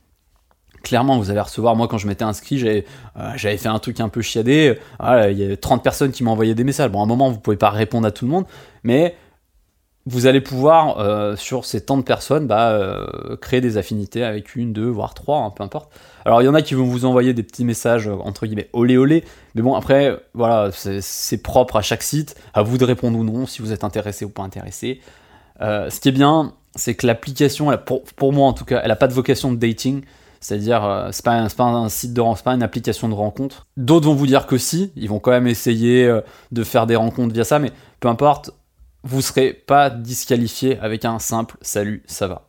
clairement, 0.85 1.19
vous 1.19 1.31
allez 1.31 1.41
recevoir, 1.41 1.75
moi 1.75 1.89
quand 1.89 1.99
je 1.99 2.07
m'étais 2.07 2.23
inscrit, 2.23 2.59
j'avais 2.59 2.85
euh, 3.19 3.37
fait 3.37 3.67
un 3.67 3.79
truc 3.81 3.99
un 3.99 4.09
peu 4.09 4.23
chiadé, 4.23 4.79
il 5.01 5.39
y 5.39 5.53
a 5.53 5.57
30 5.57 5.83
personnes 5.83 6.13
qui 6.13 6.25
envoyé 6.25 6.55
des 6.55 6.65
messages. 6.65 6.91
Bon, 6.91 7.01
à 7.01 7.03
un 7.03 7.07
moment, 7.07 7.31
vous 7.31 7.41
pouvez 7.41 7.57
pas 7.57 7.71
répondre 7.71 8.07
à 8.07 8.11
tout 8.11 8.25
le 8.25 8.31
monde, 8.31 8.45
mais 8.83 9.17
vous 10.07 10.27
allez 10.27 10.43
pouvoir, 10.43 10.99
euh, 10.99 11.35
sur 11.35 11.65
ces 11.65 11.81
tant 11.81 11.97
de 11.97 12.03
personnes, 12.03 12.47
bah, 12.47 12.73
euh, 12.73 13.37
créer 13.37 13.63
des 13.63 13.79
affinités 13.79 14.23
avec 14.23 14.55
une, 14.55 14.73
deux, 14.73 14.89
voire 14.89 15.15
trois, 15.15 15.39
hein, 15.39 15.51
peu 15.51 15.63
importe. 15.63 15.91
Alors, 16.27 16.43
il 16.43 16.45
y 16.45 16.49
en 16.49 16.55
a 16.55 16.61
qui 16.61 16.75
vont 16.75 16.85
vous 16.85 17.07
envoyer 17.07 17.33
des 17.33 17.43
petits 17.43 17.65
messages, 17.65 18.07
entre 18.09 18.47
guillemets, 18.47 18.69
olé 18.75 18.99
olé, 18.99 19.25
mais 19.55 19.63
bon, 19.63 19.75
après, 19.75 20.15
voilà, 20.35 20.71
c'est 20.73 21.43
propre 21.43 21.77
à 21.77 21.83
chaque 21.83 22.03
site, 22.03 22.37
à 22.53 22.63
vous 22.63 22.77
de 22.77 22.85
répondre 22.85 23.19
ou 23.19 23.25
non, 23.25 23.47
si 23.47 23.63
vous 23.63 23.73
êtes 23.73 23.85
intéressé 23.85 24.27
ou 24.27 24.29
pas 24.29 24.43
intéressé. 24.43 25.01
ce 25.61 26.01
qui 26.01 26.11
est 26.11 26.13
bien, 26.13 26.53
c'est 26.77 26.95
que 26.95 27.07
l'application, 27.07 27.75
pour, 27.87 28.05
pour, 28.05 28.33
moi 28.33 28.49
en 28.49 28.53
tout 28.53 28.65
cas, 28.65 28.81
elle 28.83 28.89
n'a 28.89 28.97
pas 28.97 29.09
de 29.09 29.15
vocation 29.15 29.53
de 29.53 29.57
dating. 29.57 30.03
C'est-à-dire, 30.45 30.85
euh, 30.85 31.09
c'est 31.11 31.25
pas, 31.25 31.49
pas, 31.57 31.65
un 31.65 31.89
site 31.89 32.13
de 32.13 32.23
c'est 32.37 32.45
pas 32.45 32.53
une 32.53 32.63
application 32.63 33.09
de 33.09 33.15
rencontre. 33.15 33.67
D'autres 33.79 34.05
vont 34.05 34.15
vous 34.15 34.27
dire 34.27 34.47
que 34.47 34.59
si, 34.59 34.93
ils 34.95 35.09
vont 35.09 35.19
quand 35.19 35.31
même 35.31 35.47
essayer 35.47 36.05
euh, 36.05 36.21
de 36.53 36.63
faire 36.65 36.87
des 36.87 36.97
rencontres 36.97 37.33
via 37.33 37.45
ça, 37.45 37.59
mais 37.59 37.73
peu 37.99 38.09
importe, 38.09 38.51
vous 39.05 39.23
serez 39.23 39.55
pas 39.55 39.89
disqualifié 39.89 40.79
avec 40.81 41.07
un 41.07 41.19
simple 41.19 41.57
salut, 41.63 42.03
ça 42.07 42.27
va. 42.27 42.43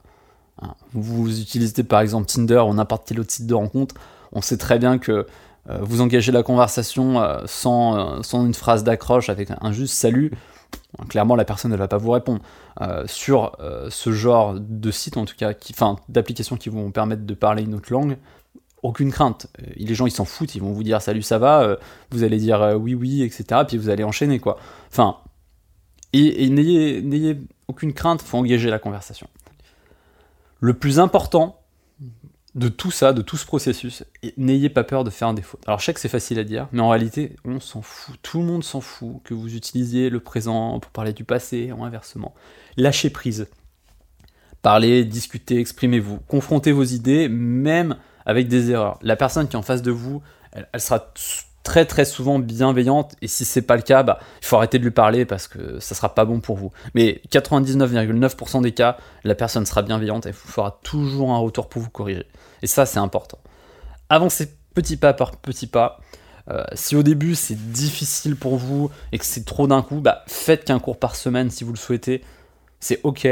Hein, 0.62 0.74
vous 0.92 1.40
utilisez 1.40 1.86
par 1.86 2.02
exemple 2.02 2.26
Tinder 2.26 2.64
ou 2.68 2.74
n'importe 2.74 3.08
quel 3.08 3.22
autre 3.22 3.32
site 3.32 3.48
de 3.48 3.54
rencontre, 3.54 3.96
on 4.34 4.42
sait 4.42 4.58
très 4.58 4.78
bien 4.78 4.98
que 4.98 5.26
euh, 5.70 5.78
vous 5.80 6.02
engagez 6.02 6.34
la 6.34 6.44
conversation 6.44 7.26
sans, 7.46 8.22
sans, 8.24 8.46
une 8.46 8.54
phrase 8.54 8.84
d'accroche 8.84 9.30
avec 9.30 9.52
un 9.62 9.72
juste 9.72 9.94
salut, 9.94 10.32
clairement 11.10 11.36
la 11.36 11.46
personne 11.46 11.72
ne 11.72 11.78
va 11.78 11.88
pas 11.88 11.98
vous 11.98 12.12
répondre. 12.12 12.42
Euh, 12.82 13.04
sur 13.08 13.56
euh, 13.60 13.90
ce 13.90 14.12
genre 14.12 14.56
de 14.60 14.92
site, 14.92 15.18
en 15.18 15.26
tout 15.26 15.36
cas, 15.38 15.54
enfin 15.72 15.98
d'applications 16.10 16.58
qui 16.58 16.70
vont 16.70 16.92
permettre 16.92 17.26
de 17.26 17.34
parler 17.34 17.64
une 17.64 17.76
autre 17.76 17.92
langue, 17.92 18.18
aucune 18.84 19.12
crainte. 19.12 19.48
Euh, 19.62 19.72
les 19.76 19.96
gens 19.96 20.06
ils 20.06 20.12
s'en 20.12 20.26
foutent, 20.26 20.56
ils 20.56 20.62
vont 20.62 20.72
vous 20.72 20.84
dire 20.84 21.02
salut 21.02 21.22
ça 21.22 21.38
va, 21.38 21.78
vous 22.12 22.24
allez 22.24 22.38
dire 22.38 22.76
oui 22.80 22.96
oui, 22.96 23.24
etc. 23.24 23.62
Puis 23.68 23.78
vous 23.78 23.90
allez 23.90 24.04
enchaîner 24.04 24.40
quoi. 24.40 24.58
Enfin, 24.92 25.18
et, 26.14 26.50
n'ayez 26.50 27.38
aucune 27.68 27.94
crainte, 27.94 28.22
faut 28.22 28.38
engager 28.38 28.70
la 28.70 28.80
conversation. 28.80 29.28
Le 30.60 30.74
plus 30.74 31.00
important, 31.00 31.60
de 32.56 32.70
tout 32.70 32.90
ça, 32.90 33.12
de 33.12 33.22
tout 33.22 33.36
ce 33.36 33.46
processus, 33.46 34.06
n'ayez 34.38 34.70
pas 34.70 34.86
peur 34.86 35.04
de 35.04 35.10
faire 35.10 35.34
des 35.34 35.42
fautes. 35.42 35.62
Alors 35.68 35.80
je 35.80 35.86
sais 35.86 35.94
que 35.94 36.00
c'est 36.00 36.10
facile 36.10 36.40
à 36.40 36.46
dire, 36.46 36.70
mais 36.72 36.82
en 36.82 36.90
réalité, 36.90 37.36
on 37.44 37.60
s'en 37.60 37.82
fout. 37.82 38.16
Tout 38.22 38.40
le 38.40 38.46
monde 38.46 38.64
s'en 38.64 38.80
fout 38.80 39.18
que 39.26 39.34
vous 39.34 39.56
utilisiez 39.56 40.10
le 40.10 40.22
présent 40.22 40.80
pour 40.80 40.92
parler 40.92 41.12
du 41.12 41.26
passé 41.26 41.74
ou 41.74 41.84
inversement. 41.84 42.34
Lâchez 42.78 43.10
prise. 43.10 43.48
Parlez, 44.62 45.04
discutez, 45.04 45.60
exprimez-vous. 45.60 46.20
Confrontez 46.28 46.72
vos 46.72 46.84
idées, 46.84 47.28
même 47.28 47.98
avec 48.26 48.48
des 48.48 48.72
erreurs. 48.72 48.98
La 49.02 49.18
personne 49.18 49.48
qui 49.48 49.56
est 49.56 49.60
en 49.60 49.62
face 49.62 49.82
de 49.82 49.92
vous, 49.92 50.24
elle, 50.54 50.68
elle 50.72 50.82
sera 50.82 51.14
très 51.66 51.86
très 51.86 52.06
souvent 52.06 52.40
bienveillante 52.40 53.16
et 53.22 53.28
si 53.28 53.44
c'est 53.44 53.64
pas 53.64 53.76
le 53.76 53.82
cas, 53.82 54.04
bah, 54.04 54.20
il 54.42 54.46
faut 54.46 54.56
arrêter 54.56 54.78
de 54.80 54.84
lui 54.84 54.92
parler 54.92 55.26
parce 55.26 55.48
que 55.50 55.80
ça 55.80 55.96
sera 55.96 56.14
pas 56.14 56.24
bon 56.24 56.40
pour 56.40 56.56
vous. 56.56 56.72
Mais 56.94 57.22
99,9% 57.30 58.62
des 58.62 58.72
cas, 58.72 58.98
la 59.26 59.36
personne 59.36 59.66
sera 59.66 59.82
bienveillante 59.82 60.28
et 60.28 60.32
vous 60.32 60.48
fera 60.48 60.80
toujours 60.84 61.32
un 61.32 61.40
retour 61.40 61.68
pour 61.68 61.82
vous 61.82 61.90
corriger. 61.90 62.28
Et 62.62 62.68
ça 62.68 62.86
c'est 62.86 63.00
important. 63.00 63.40
Avancez 64.10 64.54
petit 64.76 64.96
pas 64.96 65.14
par 65.14 65.36
petit 65.38 65.68
pas. 65.68 66.00
Euh, 66.52 66.64
si 66.74 66.96
au 66.96 67.02
début 67.02 67.34
c'est 67.34 67.58
difficile 67.72 68.36
pour 68.36 68.58
vous 68.58 68.92
et 69.12 69.18
que 69.18 69.26
c'est 69.26 69.44
trop 69.44 69.66
d'un 69.66 69.82
coup, 69.82 70.00
bah, 70.02 70.24
faites 70.28 70.66
qu'un 70.66 70.80
cours 70.80 71.00
par 71.00 71.16
semaine 71.16 71.50
si 71.50 71.64
vous 71.64 71.74
le 71.74 71.80
souhaitez. 71.80 72.24
C'est 72.80 73.00
ok. 73.04 73.28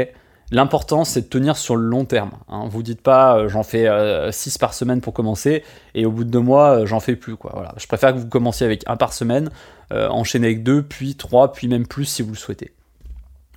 L'important, 0.50 1.04
c'est 1.04 1.22
de 1.22 1.26
tenir 1.26 1.56
sur 1.56 1.76
le 1.76 1.86
long 1.86 2.04
terme. 2.04 2.32
Hein. 2.48 2.68
Vous 2.68 2.82
dites 2.82 3.00
pas, 3.00 3.38
euh, 3.38 3.48
j'en 3.48 3.62
fais 3.62 3.88
6 4.30 4.56
euh, 4.56 4.58
par 4.60 4.74
semaine 4.74 5.00
pour 5.00 5.14
commencer, 5.14 5.64
et 5.94 6.04
au 6.04 6.12
bout 6.12 6.24
de 6.24 6.30
deux 6.30 6.40
mois, 6.40 6.80
euh, 6.80 6.86
j'en 6.86 7.00
fais 7.00 7.16
plus. 7.16 7.36
Quoi. 7.36 7.52
Voilà. 7.54 7.74
Je 7.78 7.86
préfère 7.86 8.12
que 8.12 8.18
vous 8.18 8.28
commenciez 8.28 8.66
avec 8.66 8.82
un 8.86 8.96
par 8.96 9.12
semaine, 9.12 9.50
enchaîner 9.90 10.48
avec 10.48 10.64
deux, 10.64 10.82
puis 10.82 11.14
trois, 11.14 11.52
puis 11.52 11.68
même 11.68 11.86
plus 11.86 12.04
si 12.04 12.22
vous 12.22 12.30
le 12.30 12.36
souhaitez. 12.36 12.72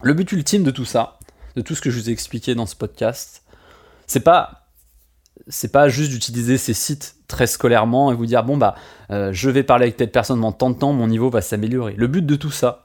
Le 0.03 0.13
but 0.13 0.31
ultime 0.31 0.63
de 0.63 0.69
tout 0.69 0.85
ça, 0.85 1.17
de 1.55 1.61
tout 1.61 1.73
ce 1.73 1.81
que 1.81 1.89
je 1.89 1.99
vous 1.99 2.09
ai 2.09 2.13
expliqué 2.13 2.53
dans 2.53 2.67
ce 2.67 2.75
podcast, 2.75 3.43
c'est 4.05 4.19
pas 4.19 4.63
c'est 5.47 5.71
pas 5.71 5.87
juste 5.87 6.11
d'utiliser 6.11 6.57
ces 6.57 6.73
sites 6.73 7.15
très 7.27 7.47
scolairement 7.47 8.11
et 8.11 8.15
vous 8.15 8.25
dire 8.25 8.43
bon 8.43 8.57
bah 8.57 8.75
je 9.09 9.49
vais 9.49 9.63
parler 9.63 9.85
avec 9.85 9.97
telle 9.97 10.11
personne 10.11 10.41
dans 10.41 10.51
tant 10.51 10.69
de 10.69 10.75
temps, 10.75 10.93
mon 10.93 11.07
niveau 11.07 11.31
va 11.31 11.41
s'améliorer. 11.41 11.95
Le 11.97 12.05
but 12.05 12.23
de 12.23 12.35
tout 12.35 12.51
ça, 12.51 12.83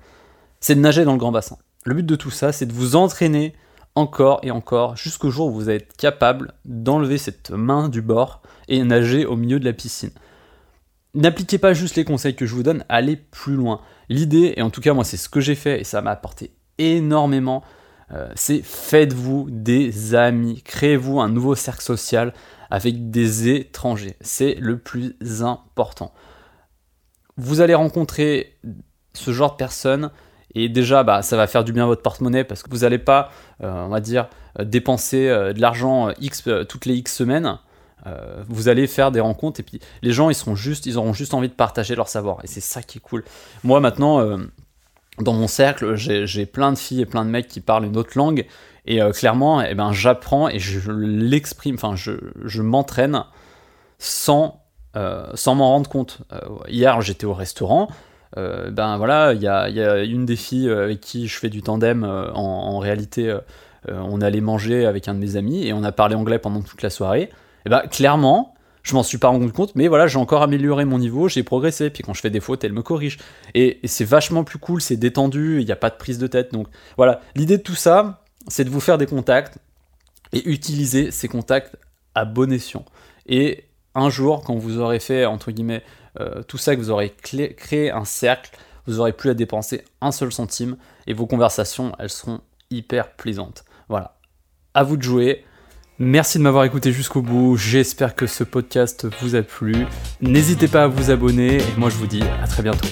c'est 0.61 0.75
de 0.75 0.81
nager 0.81 1.05
dans 1.05 1.12
le 1.12 1.19
grand 1.19 1.33
bassin. 1.33 1.59
Le 1.85 1.93
but 1.93 2.07
de 2.07 2.17
tout 2.17 2.31
ça, 2.31 2.53
c'est 2.53 2.65
de 2.65 2.73
vous 2.73 2.97
entraîner 2.97 3.55
encore 3.95 4.41
et 4.43 4.51
encore 4.51 4.97
jusqu'au 4.97 5.31
jour 5.31 5.49
où 5.49 5.53
vous 5.53 5.71
êtes 5.71 5.97
capable 5.97 6.55
d'enlever 6.65 7.19
cette 7.19 7.51
main 7.51 7.89
du 7.89 8.03
bord 8.03 8.43
et 8.69 8.83
nager 8.83 9.27
au 9.27 9.37
milieu 9.37 9.61
de 9.61 9.65
la 9.65 9.73
piscine. 9.73 10.13
N'appliquez 11.15 11.59
pas 11.59 11.75
juste 11.75 11.97
les 11.97 12.05
conseils 12.05 12.35
que 12.35 12.47
je 12.47 12.55
vous 12.55 12.63
donne, 12.63 12.85
allez 12.89 13.17
plus 13.17 13.55
loin. 13.55 13.83
L'idée, 14.09 14.55
et 14.57 14.63
en 14.63 14.71
tout 14.71 14.81
cas 14.81 14.95
moi 14.95 15.05
c'est 15.05 15.19
ce 15.19 15.29
que 15.29 15.41
j'ai 15.41 15.55
fait 15.55 15.81
et 15.81 15.85
ça 15.85 16.01
m'a 16.01 16.11
apporté 16.11 16.53
énormément, 16.79 17.63
euh, 18.13 18.31
c'est 18.35 18.63
faites-vous 18.63 19.49
des 19.51 20.15
amis, 20.15 20.63
créez-vous 20.63 21.21
un 21.21 21.29
nouveau 21.29 21.55
cercle 21.55 21.83
social 21.83 22.33
avec 22.71 23.11
des 23.11 23.51
étrangers. 23.51 24.17
C'est 24.23 24.55
le 24.55 24.79
plus 24.79 25.15
important. 25.43 26.15
Vous 27.37 27.61
allez 27.61 27.75
rencontrer 27.75 28.59
ce 29.13 29.33
genre 29.33 29.53
de 29.53 29.57
personnes 29.57 30.11
et 30.55 30.69
déjà, 30.69 31.03
bah, 31.03 31.23
ça 31.23 31.37
va 31.37 31.47
faire 31.47 31.65
du 31.65 31.73
bien 31.73 31.85
à 31.85 31.87
votre 31.87 32.03
porte-monnaie 32.03 32.45
parce 32.45 32.62
que 32.62 32.71
vous 32.71 32.79
n'allez 32.79 32.99
pas, 32.99 33.31
euh, 33.62 33.85
on 33.85 33.88
va 33.88 34.01
dire, 34.01 34.29
euh, 34.59 34.65
dépenser 34.65 35.29
euh, 35.29 35.53
de 35.53 35.61
l'argent 35.61 36.11
X 36.21 36.49
toutes 36.69 36.87
les 36.87 36.95
X 36.97 37.15
semaines. 37.15 37.59
vous 38.49 38.69
allez 38.69 38.88
faire 38.88 39.12
des 39.12 39.21
rencontres 39.21 39.61
et 39.61 39.62
puis 39.62 39.79
les 40.03 40.11
gens 40.11 40.29
ils 40.29 40.35
seront 40.35 40.57
juste, 40.57 40.87
ils 40.87 40.99
auront 40.99 41.12
juste 41.12 41.35
envie 41.35 41.49
de 41.49 41.55
partager 41.55 41.95
leur 41.95 42.09
savoir 42.09 42.38
et 42.43 42.49
c'est 42.49 42.61
ça 42.61 42.83
qui 42.83 42.99
est 42.99 43.01
cool. 43.01 43.23
Moi 43.62 43.79
maintenant, 43.79 44.38
dans 45.19 45.33
mon 45.35 45.47
cercle, 45.47 45.95
j'ai 45.95 46.47
plein 46.47 46.73
de 46.73 46.79
filles 46.79 47.03
et 47.03 47.07
plein 47.07 47.25
de 47.25 47.31
mecs 47.31 47.47
qui 47.47 47.61
parlent 47.61 47.85
une 47.85 47.97
autre 47.97 48.17
langue 48.17 48.45
et 48.87 48.99
clairement, 49.12 49.62
eh 49.62 49.77
ben, 49.77 49.93
j'apprends 49.93 50.49
et 50.49 50.59
je 50.59 50.91
l'exprime, 50.91 51.77
enfin 51.77 51.95
je, 51.95 52.12
je 52.45 52.61
m'entraîne 52.61 53.23
sans, 54.01 54.65
sans 55.35 55.55
m'en 55.55 55.69
rendre 55.69 55.88
compte. 55.88 56.23
hier 56.67 57.01
j'étais 57.03 57.27
au 57.27 57.35
restaurant, 57.35 57.87
euh, 58.37 58.71
ben 58.71 58.97
voilà, 58.97 59.33
il 59.35 59.42
y 59.42 59.49
a, 59.49 60.03
une 60.05 60.25
des 60.25 60.37
filles 60.37 60.68
euh, 60.68 60.85
avec 60.85 61.01
qui 61.01 61.29
je 61.29 61.38
fais 61.38 61.51
du 61.51 61.62
tandem 61.62 62.05
euh, 62.05 62.31
en, 62.33 62.79
réalité. 62.79 63.37
on 63.88 64.21
allait 64.21 64.40
manger 64.40 64.87
avec 64.87 65.09
un 65.09 65.14
de 65.14 65.18
mes 65.18 65.37
amis 65.37 65.66
et 65.66 65.73
on 65.73 65.85
a 65.85 65.92
parlé 65.92 66.14
anglais 66.14 66.38
pendant 66.38 66.62
toute 66.62 66.83
la 66.83 66.90
soirée. 66.90 67.31
Et 67.66 67.71
ben 67.71 67.81
clairement, 67.81 68.55
je 68.83 68.95
m'en 68.95 69.03
suis 69.03 69.18
pas 69.18 69.29
rendu 69.29 69.53
compte, 69.53 69.75
mais 69.77 69.88
voilà, 69.88 70.07
j'ai 70.07 70.18
encore 70.18 70.42
amélioré 70.42 70.85
mon 70.85 70.99
niveau, 70.99 71.29
j'ai 71.29 71.42
progressé. 71.42 71.90
Puis 71.90 72.03
quand 72.03 72.14
je 72.14 72.21
fais 72.21 72.31
des 72.31 72.40
fautes, 72.40 72.64
elle 72.64 72.73
me 72.73 72.83
corrige. 72.83 73.18
Et, 73.55 73.81
c'est 73.85 74.05
vachement 74.05 74.45
plus 74.45 74.59
cool, 74.59 74.81
c'est 74.81 74.97
détendu, 74.97 75.61
il 75.61 75.66
n'y 75.66 75.73
a 75.73 75.77
pas 75.77 75.90
de 75.90 75.97
prise 75.97 76.18
de 76.18 76.27
tête. 76.27 76.53
Donc 76.53 76.68
voilà, 76.97 77.21
l'idée 77.37 77.59
de 77.59 77.62
tout 77.62 77.75
ça, 77.75 78.23
c'est 78.49 78.64
de 78.64 78.71
vous 78.71 78.81
faire 78.81 78.99
des 78.99 79.07
contacts 79.07 79.59
et 80.33 80.49
utiliser 80.49 81.11
ces 81.11 81.29
contacts 81.29 81.77
à 82.14 82.25
bon 82.25 82.51
escient. 82.53 82.85
Et 83.27 83.64
un 83.95 84.11
jour, 84.11 84.42
quand 84.42 84.57
vous 84.57 84.79
aurez 84.79 85.01
fait, 85.01 85.27
entre 85.27 85.53
guillemets, 85.53 85.83
euh, 86.20 86.42
tout 86.42 86.59
ça, 86.59 86.75
que 86.77 86.81
vous 86.81 86.90
aurez 86.90 87.11
créé 87.11 87.90
un 87.90 88.05
cercle, 88.05 88.57
vous 88.87 89.01
aurez 89.01 89.12
plus 89.12 89.31
à 89.31 89.35
dépenser 89.35 89.85
un 90.01 90.12
seul 90.12 90.33
centime 90.33 90.77
et 91.07 91.14
vos 91.14 91.27
conversations, 91.27 91.92
elles 91.98 92.11
seront 92.11 92.40
hyper 92.70 93.12
plaisantes. 93.12 93.64
Voilà. 93.88 94.16
À 94.75 94.83
vous 94.83 94.96
de 94.96 95.03
jouer. 95.03 95.44
Merci 95.98 96.38
de 96.38 96.42
m'avoir 96.42 96.64
écouté 96.64 96.90
jusqu'au 96.90 97.22
bout. 97.22 97.57
J'espère 97.57 98.14
que 98.14 98.27
ce 98.27 98.44
podcast 98.44 99.07
vous 99.20 99.37
a 99.37 99.42
plu. 99.42 99.87
N'hésitez 100.20 100.66
pas 100.66 100.85
à 100.85 100.87
vous 100.88 101.11
abonner 101.11 101.59
et 101.59 101.77
moi 101.77 101.90
je 101.90 101.96
vous 101.96 102.07
dis 102.07 102.22
à 102.42 102.48
très 102.48 102.62
bientôt. 102.62 102.88